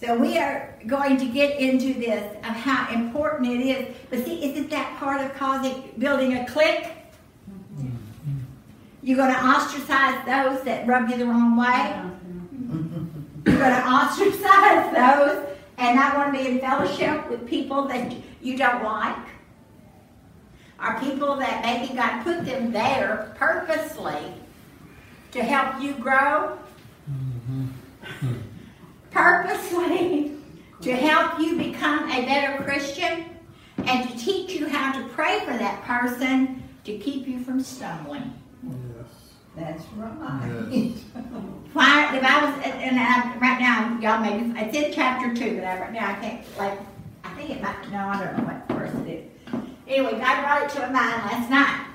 [0.02, 3.96] So we are going to get into this of how important it is.
[4.10, 6.92] But see, isn't that part of causing building a clique?
[9.04, 12.02] You're going to ostracize those that rub you the wrong way.
[13.46, 15.46] You're going to ostracize those
[15.78, 19.18] and not want to be in fellowship with people that you don't like.
[20.80, 24.34] Are people that maybe God put them there purposely
[25.32, 26.58] to help you grow?
[29.12, 30.32] Purposely
[30.80, 33.26] to help you become a better Christian
[33.86, 38.34] and to teach you how to pray for that person to keep you from stumbling.
[39.56, 40.68] That's right.
[40.72, 41.00] Yes.
[41.74, 45.64] Why, the Bible, and and I, right now, y'all maybe, it's in chapter two, but
[45.64, 46.80] I, right now I can't, like,
[47.24, 49.64] I think it might, no, I don't know what verse it is.
[49.88, 51.88] Anyway, God brought it to my mind last night.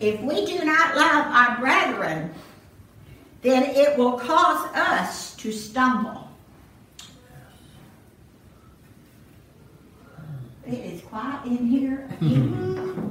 [0.00, 2.34] If we do not love our brethren,
[3.42, 6.28] then it will cause us to stumble.
[10.66, 12.08] It is quiet in here.
[12.20, 13.01] Mm-hmm.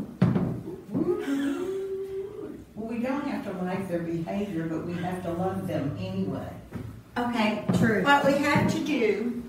[3.01, 6.47] We don't have to like their behavior, but we have to love them anyway.
[7.17, 8.03] Okay, True.
[8.03, 9.41] what we have to do,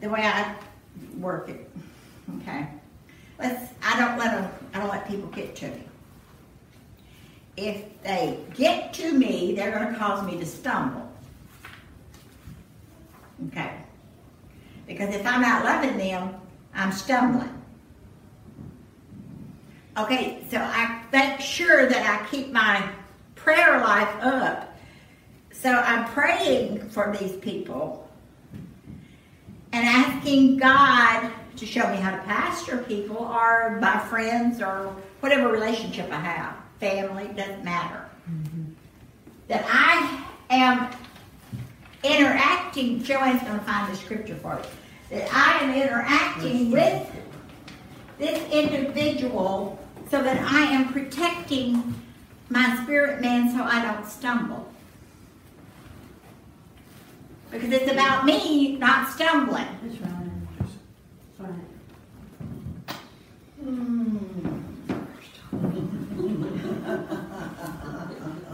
[0.00, 0.54] the way I
[1.18, 1.68] work it,
[2.36, 2.68] okay?
[3.38, 5.82] Let's, I don't let them, I don't let people get to me.
[7.56, 11.10] If they get to me, they're gonna cause me to stumble.
[13.48, 13.72] Okay?
[14.86, 16.34] Because if I'm not loving them,
[16.74, 17.59] I'm stumbling.
[19.98, 22.88] Okay, so I make sure that I keep my
[23.34, 24.76] prayer life up.
[25.52, 28.08] So I'm praying for these people
[29.72, 35.48] and asking God to show me how to pastor people or my friends or whatever
[35.48, 38.08] relationship I have, family, doesn't matter.
[38.30, 38.72] Mm-hmm.
[39.48, 40.90] That I am
[42.04, 47.10] interacting, Joanne's going to find the scripture for you, that I am interacting with
[48.18, 49.79] this individual
[50.10, 51.94] so that I am protecting
[52.48, 54.68] my spirit man so I don't stumble.
[57.50, 59.66] Because it's about me not stumbling.
[59.82, 60.12] That's right.
[61.38, 61.54] That's right.
[63.62, 64.16] Hmm.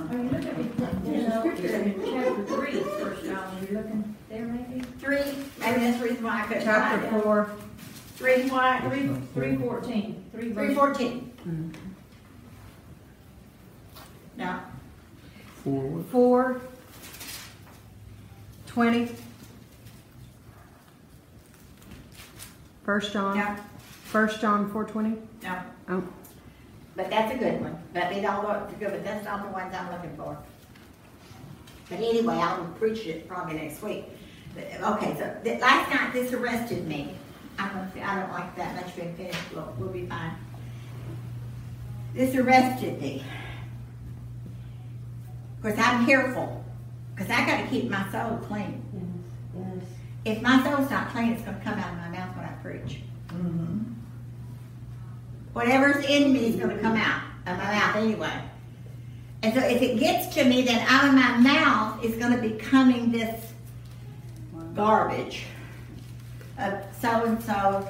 [0.08, 4.16] Are you looking at, there's a scripture in chapter three, first John, are you looking
[4.28, 4.80] there maybe?
[4.98, 5.24] Three,
[5.58, 7.50] maybe that's the reason why I couldn't Chapter four.
[8.16, 8.82] Three what?
[8.82, 10.74] Three, three fourteen, three Three
[11.46, 11.56] verse.
[11.72, 11.94] fourteen.
[14.36, 14.60] No,
[15.64, 16.06] Four what?
[16.06, 16.60] Four.
[18.66, 19.08] Twenty.
[22.84, 23.36] First John.
[23.38, 23.56] no,
[24.04, 25.16] First John four twenty.
[25.42, 25.58] no.
[25.88, 26.02] Oh.
[26.94, 27.78] But that's a good one.
[27.92, 30.36] But they don't look good, but that's not the ones I'm looking for.
[31.90, 34.06] But anyway, I'll preach it probably next week.
[34.54, 37.14] But, okay, so th- last night this arrested me.
[37.58, 39.38] I'm gonna, say- I don't like that much being finished.
[39.54, 40.32] We'll, we'll be fine.
[42.16, 43.22] This arrested me.
[45.60, 46.64] Because I'm careful.
[47.14, 48.82] Because I got to keep my soul clean.
[49.54, 49.64] Yes,
[50.24, 50.36] yes.
[50.36, 52.52] If my soul's not clean, it's going to come out of my mouth when I
[52.62, 53.00] preach.
[53.28, 53.82] Mm-hmm.
[55.52, 58.42] Whatever's in me is going to come out of my mouth anyway.
[59.42, 62.40] And so if it gets to me, then out of my mouth is going to
[62.40, 63.52] be coming this
[64.74, 65.44] garbage
[67.00, 67.88] so and so.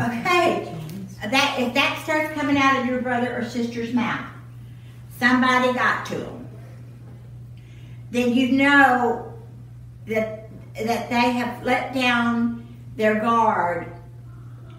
[0.00, 0.74] Okay,
[1.22, 4.24] that if that starts coming out of your brother or sister's mouth,
[5.18, 6.48] somebody got to them.
[8.10, 9.34] Then you know
[10.06, 12.66] that that they have let down
[12.96, 13.92] their guard,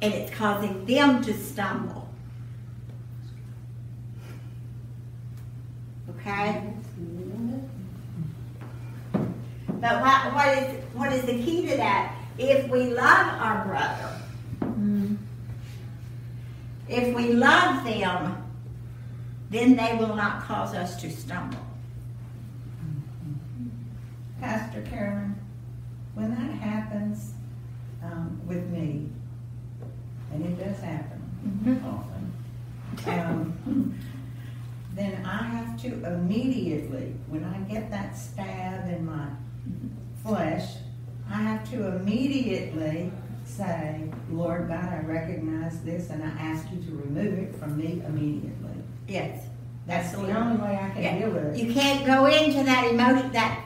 [0.02, 2.10] and it's causing them to stumble.
[6.10, 6.74] Okay.
[9.82, 12.16] But what, what is what is the key to that?
[12.38, 14.22] If we love our brother,
[16.88, 18.44] if we love them,
[19.50, 21.66] then they will not cause us to stumble.
[24.40, 25.36] Pastor Carolyn,
[26.14, 27.34] when that happens
[28.04, 29.10] um, with me,
[30.32, 34.00] and it does happen often, um,
[34.94, 39.28] then I have to immediately, when I get that stab in my
[40.24, 40.76] flesh,
[41.30, 43.12] I have to immediately
[43.46, 48.02] say, Lord God, I recognize this and I ask you to remove it from me
[48.06, 48.72] immediately.
[49.08, 49.48] Yes.
[49.88, 51.20] That's the only way I can Yeah.
[51.20, 51.58] deal with it.
[51.58, 53.60] You can't go into that emotion, that,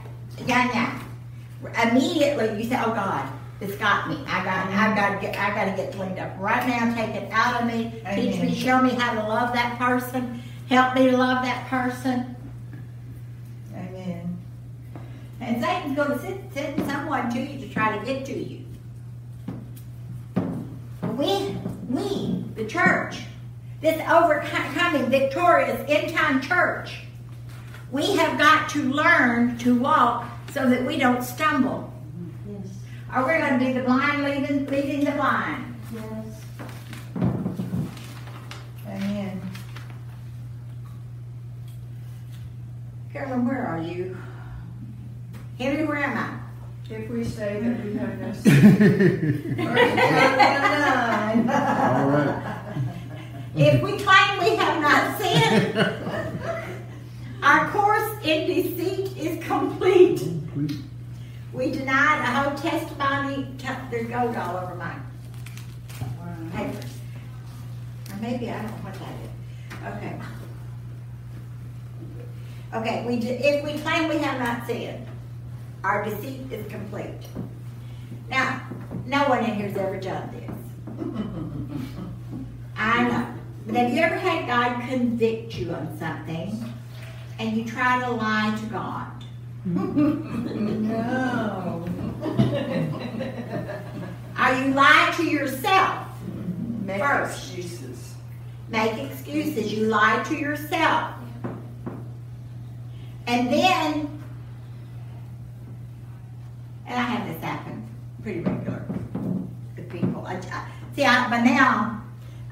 [0.45, 1.89] yeah, yeah.
[1.89, 3.27] Immediately you say, oh God,
[3.61, 4.17] it's got me.
[4.27, 4.95] I got, I mm-hmm.
[4.95, 6.93] got to get, I got to get cleaned up right now.
[6.93, 8.01] Take it out of me.
[8.13, 10.41] Teach me, show me how to love that person.
[10.67, 12.35] Help me to love that person.
[13.73, 14.37] Amen.
[15.45, 16.19] And Satan's going to
[16.53, 18.65] send, someone to you to try to get to you.
[21.03, 21.55] We,
[21.87, 23.19] we, the church,
[23.79, 27.01] this overcoming, victorious, end time church,
[27.91, 31.93] we have got to learn to walk so that we don't stumble.
[32.49, 32.67] Yes,
[33.15, 35.75] Or we're going to be the blind leading, leading the blind.
[35.93, 36.41] yes.
[38.87, 39.41] Amen.
[43.13, 44.17] Carolyn, where are you?
[45.57, 46.37] Henry, where am I?
[46.93, 49.65] If we say that we have no sin, All
[52.09, 52.41] right.
[53.55, 55.77] If we claim we have not sinned,
[57.41, 60.19] our course in deceit is complete.
[60.19, 60.77] Complete.
[61.53, 63.47] We denied a whole testimony.
[63.57, 64.93] t- There's gold all over my
[66.53, 66.85] papers.
[68.11, 69.29] Or maybe I don't know what that is.
[69.97, 70.13] Okay.
[72.73, 75.07] Okay, we, if we claim we have not sinned,
[75.85, 77.13] our deceit is complete.
[78.27, 78.59] Now,
[79.05, 80.49] no one in here's ever done this.
[82.75, 83.27] I know.
[83.67, 86.73] But have you ever had God convict you on something
[87.37, 89.11] and you try to lie to God?
[90.85, 91.85] No.
[94.37, 96.07] Are you lying to yourself?
[96.81, 97.53] Make First.
[97.53, 98.15] excuses.
[98.69, 99.71] Make excuses.
[99.71, 101.11] You lie to yourself.
[103.27, 104.14] And then,
[106.87, 107.87] and I have this happen
[108.21, 108.85] pretty regular
[109.75, 110.25] with people.
[110.25, 112.03] I, I, see, I, but now,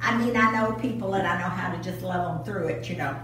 [0.01, 2.89] I mean, I know people and I know how to just love them through it,
[2.89, 3.15] you know.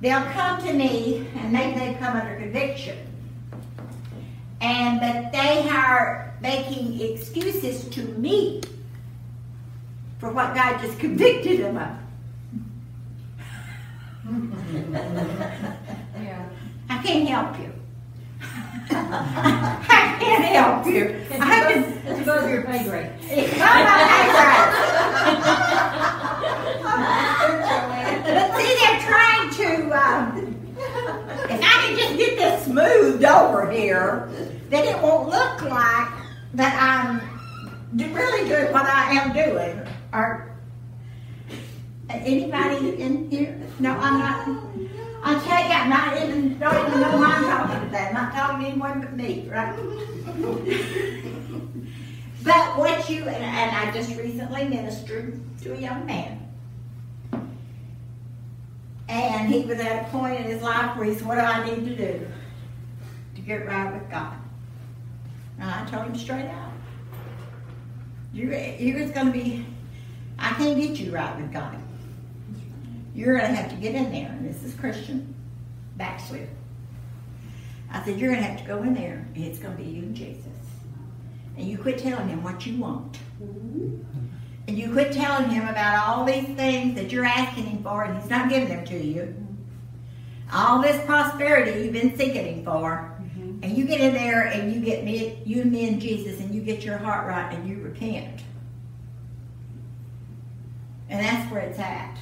[0.00, 2.98] They'll come to me and maybe they come under conviction.
[4.60, 8.60] And, but they are making excuses to me
[10.18, 11.96] for what God just convicted them of.
[16.22, 16.48] yeah.
[16.88, 17.75] I can't help you.
[18.90, 21.24] I can't help you.
[21.32, 23.10] I can, It's above your pay grade.
[23.22, 25.92] it's not my pay grade.
[28.26, 30.56] But see, they're trying to, um,
[31.48, 34.28] if I can just get this smoothed over here,
[34.68, 36.08] then it won't look like
[36.54, 37.20] that I'm
[38.12, 39.80] really doing what I am doing.
[40.12, 40.50] Or
[42.10, 43.60] anybody in here?
[43.78, 44.48] No, I'm not.
[45.22, 48.08] I'll tell you, I'm not even, don't even know why I'm talking to that.
[48.08, 49.74] I'm not talking to anyone but me, right?
[52.44, 56.42] but what you, and, and I just recently ministered to a young man.
[59.08, 61.64] And he was at a point in his life where he said, What do I
[61.64, 62.26] need to do
[63.36, 64.36] to get right with God?
[65.58, 66.72] And I told him straight out.
[68.32, 69.64] You're, you're going to be,
[70.38, 71.76] I can't get you right with God.
[73.16, 74.28] You're going to have to get in there.
[74.28, 75.34] And this is Christian
[75.96, 76.50] backslid.
[77.90, 79.88] I said, You're going to have to go in there, and it's going to be
[79.88, 80.44] you and Jesus.
[81.56, 83.14] And you quit telling him what you want.
[83.42, 84.02] Mm-hmm.
[84.68, 88.20] And you quit telling him about all these things that you're asking him for, and
[88.20, 89.22] he's not giving them to you.
[89.22, 89.54] Mm-hmm.
[90.52, 93.16] All this prosperity you've been seeking him for.
[93.22, 93.60] Mm-hmm.
[93.62, 96.54] And you get in there and you get me, you and me and Jesus, and
[96.54, 98.42] you get your heart right and you repent.
[101.08, 102.18] And that's where it's at.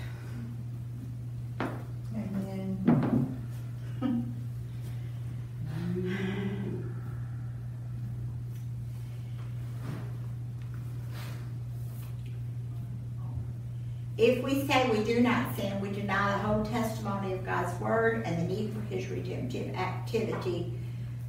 [14.25, 18.23] If we say we do not sin, we deny the whole testimony of God's word
[18.25, 20.73] and the need for his redemptive activity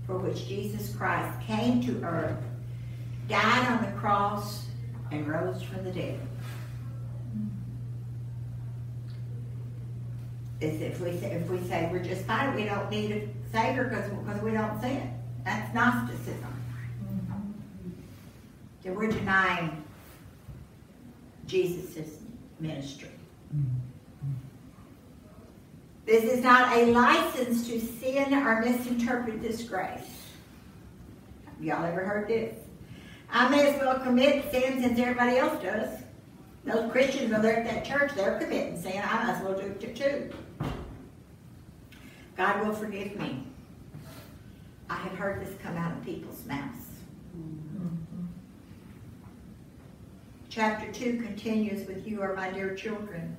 [0.08, 2.42] for which Jesus Christ came to earth,
[3.28, 4.68] died on the cross,
[5.12, 6.22] and rose from the dead.
[10.62, 14.42] If we say, if we say we're just fine, we don't need a savior because
[14.42, 15.14] we don't sin.
[15.44, 16.64] That's Gnosticism.
[18.84, 19.84] Then we're denying
[21.46, 22.22] Jesus'
[22.60, 23.10] ministry.
[23.56, 24.32] Mm-hmm.
[26.06, 30.26] This is not a license to sin or misinterpret this grace.
[31.60, 32.56] Y'all ever heard this?
[33.32, 35.90] I may as well commit sin since everybody else does.
[36.64, 39.02] Those Christians over there at that church, they're committing sin.
[39.04, 40.30] I might as well do it too.
[42.38, 43.44] God will forgive me.
[44.90, 46.85] I have heard this come out of people's mouths.
[50.56, 53.36] Chapter 2 continues with You are my dear children.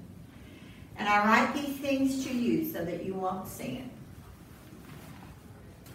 [0.99, 3.89] And I write these things to you so that you won't sin.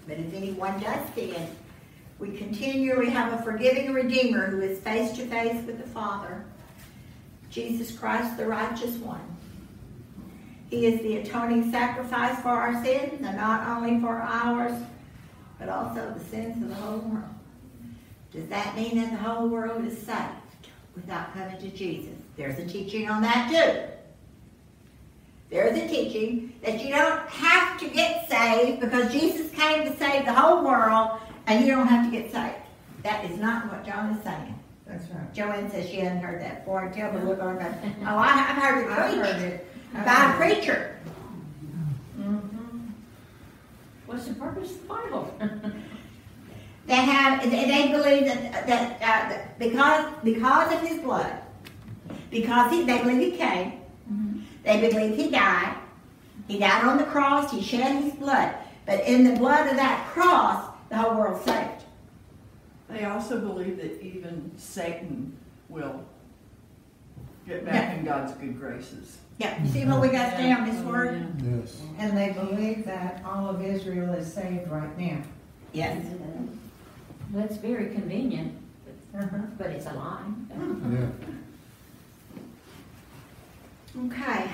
[0.08, 1.48] But if anyone does sin,
[2.18, 6.44] we continue, we have a forgiving Redeemer who is face to face with the Father,
[7.52, 9.22] Jesus Christ, the righteous one.
[10.72, 14.74] He is the atoning sacrifice for our sins, and not only for ours,
[15.60, 17.36] but also the sins of the whole world.
[18.34, 20.41] Does that mean that the whole world is saved
[20.96, 22.14] without coming to Jesus?
[22.38, 23.88] There's a teaching on that too.
[25.50, 30.26] There's a teaching that you don't have to get saved because Jesus came to save
[30.26, 32.56] the whole world and you don't have to get saved.
[33.04, 34.58] That is not what John is saying.
[34.88, 35.34] That's right.
[35.34, 36.90] Joanne says she hadn't heard that before.
[36.94, 37.80] Tell me, look on her.
[38.02, 39.68] Oh, I, I've heard it I've preached heard it.
[39.94, 40.56] I've by a heard it.
[40.56, 40.98] preacher.
[42.20, 42.80] Mm-hmm.
[44.06, 45.34] What's the purpose of the Bible?
[46.92, 51.32] They have, they they believe that, that, uh, because, because of his blood,
[52.30, 53.80] because he, they believe he came,
[54.66, 55.78] they believe he died,
[56.50, 58.54] he died on the cross, he shed his blood,
[58.86, 61.86] but in the blood of that cross, the whole world's saved.
[62.90, 65.38] They also believe that even Satan
[65.70, 66.04] will
[67.48, 69.18] get back in God's good graces.
[69.38, 71.26] Yeah, you see what we got to stay on this word?
[71.42, 71.82] Yes.
[72.00, 75.22] And they believe that all of Israel is saved right now.
[75.72, 76.06] Yes.
[77.34, 78.54] That's very convenient,
[79.18, 79.38] Uh-huh.
[79.58, 80.24] but it's a lie.
[80.92, 81.08] Yeah.
[84.06, 84.50] Okay.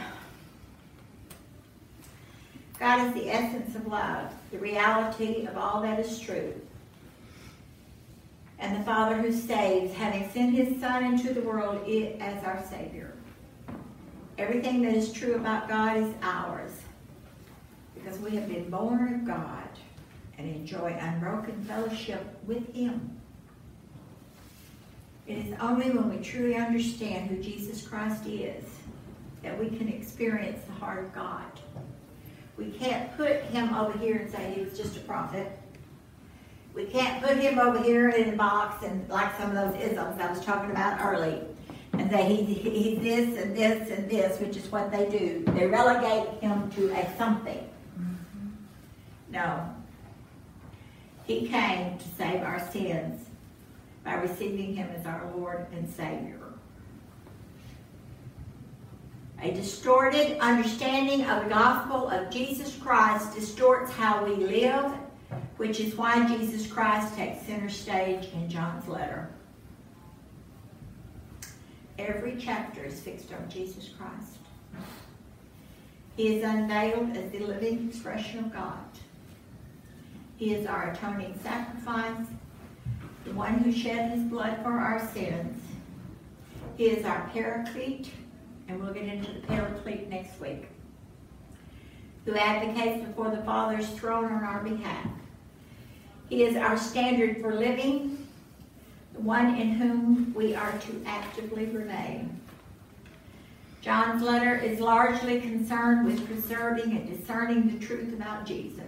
[2.80, 6.53] God is the essence of love, the reality of all that is true.
[8.59, 11.82] And the Father who saves, having sent his Son into the world
[12.19, 13.13] as our Savior.
[14.38, 16.71] Everything that is true about God is ours
[17.95, 19.67] because we have been born of God
[20.38, 23.19] and enjoy unbroken fellowship with Him.
[25.27, 28.63] It is only when we truly understand who Jesus Christ is
[29.43, 31.43] that we can experience the heart of God.
[32.57, 35.51] We can't put him over here and say he was just a prophet.
[36.73, 40.19] We can't put him over here in a box and like some of those isms
[40.19, 41.39] I was talking about early
[41.93, 45.43] and say he, he- he's this and this and this, which is what they do.
[45.53, 47.69] They relegate him to a something.
[47.99, 48.49] Mm-hmm.
[49.31, 49.69] No.
[51.28, 53.28] He came to save our sins
[54.05, 56.39] by receiving him as our Lord and Savior.
[59.41, 64.93] A distorted understanding of the gospel of Jesus Christ distorts how we live,
[65.57, 69.30] which is why Jesus Christ takes center stage in John's letter.
[71.99, 74.38] Every chapter is fixed on Jesus Christ.
[76.15, 78.86] He is unveiled as the living expression of God.
[80.38, 82.27] He is our atoning sacrifice,
[83.25, 85.59] the one who shed his blood for our sins.
[86.77, 88.11] He is our paraclete,
[88.67, 90.67] and we'll get into the paraclete next week,
[92.25, 95.07] who advocates before the Father's throne on our behalf.
[96.29, 98.27] He is our standard for living,
[99.13, 102.39] the one in whom we are to actively remain.
[103.81, 108.86] John's letter is largely concerned with preserving and discerning the truth about Jesus.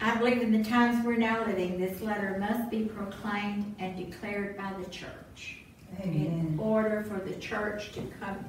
[0.00, 4.56] I believe in the times we're now living, this letter must be proclaimed and declared
[4.56, 5.58] by the church
[6.02, 8.44] in order for the church to come,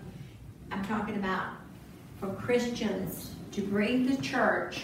[0.72, 1.54] I'm talking about
[2.20, 4.82] for Christians to bring the church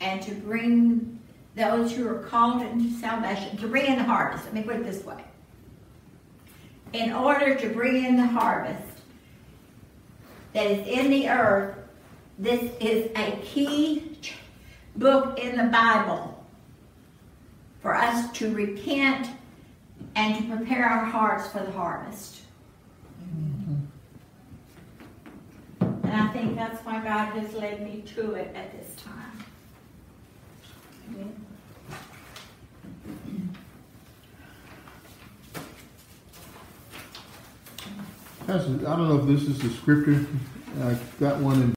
[0.00, 1.18] and to bring
[1.54, 4.44] those who are called into salvation, to bring in the harvest.
[4.44, 5.22] Let me put it this way.
[6.92, 9.00] In order to bring in the harvest
[10.52, 11.76] that is in the earth,
[12.38, 14.16] this is a key
[14.96, 16.44] book in the Bible
[17.82, 19.28] for us to repent
[20.16, 22.40] and to prepare our hearts for the harvest.
[25.80, 29.14] And I think that's why God has led me to it at this time.
[38.46, 40.26] I don't know if this is the scripture.
[40.82, 41.73] I got one in.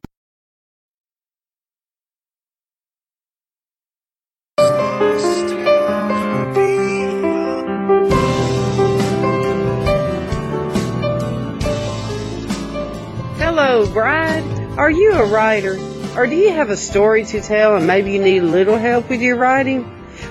[15.18, 15.78] A writer?
[16.16, 19.10] Or do you have a story to tell and maybe you need a little help
[19.10, 19.84] with your writing?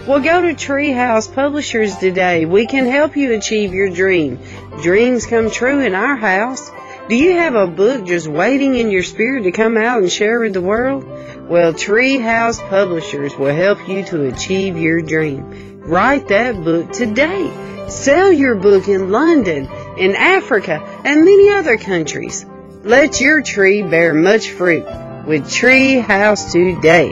[0.06, 2.44] Well, go to Treehouse Publishers today.
[2.44, 4.38] We can help you achieve your dream.
[4.82, 6.70] Dreams come true in our house.
[7.08, 10.40] Do you have a book just waiting in your spirit to come out and share
[10.40, 11.04] with the world?
[11.48, 15.80] Well, Treehouse Publishers will help you to achieve your dream.
[15.80, 17.88] Write that book today.
[17.88, 22.44] Sell your book in London, in Africa, and many other countries.
[22.86, 24.86] Let your tree bear much fruit
[25.26, 27.08] with Treehouse today.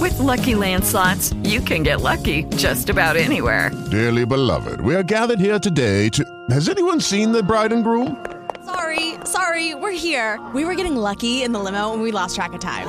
[0.00, 3.70] With Lucky Land slots, you can get lucky just about anywhere.
[3.92, 6.24] Dearly beloved, we are gathered here today to.
[6.50, 8.26] Has anyone seen the bride and groom?
[8.64, 10.40] Sorry, sorry, we're here.
[10.52, 12.88] We were getting lucky in the limo and we lost track of time.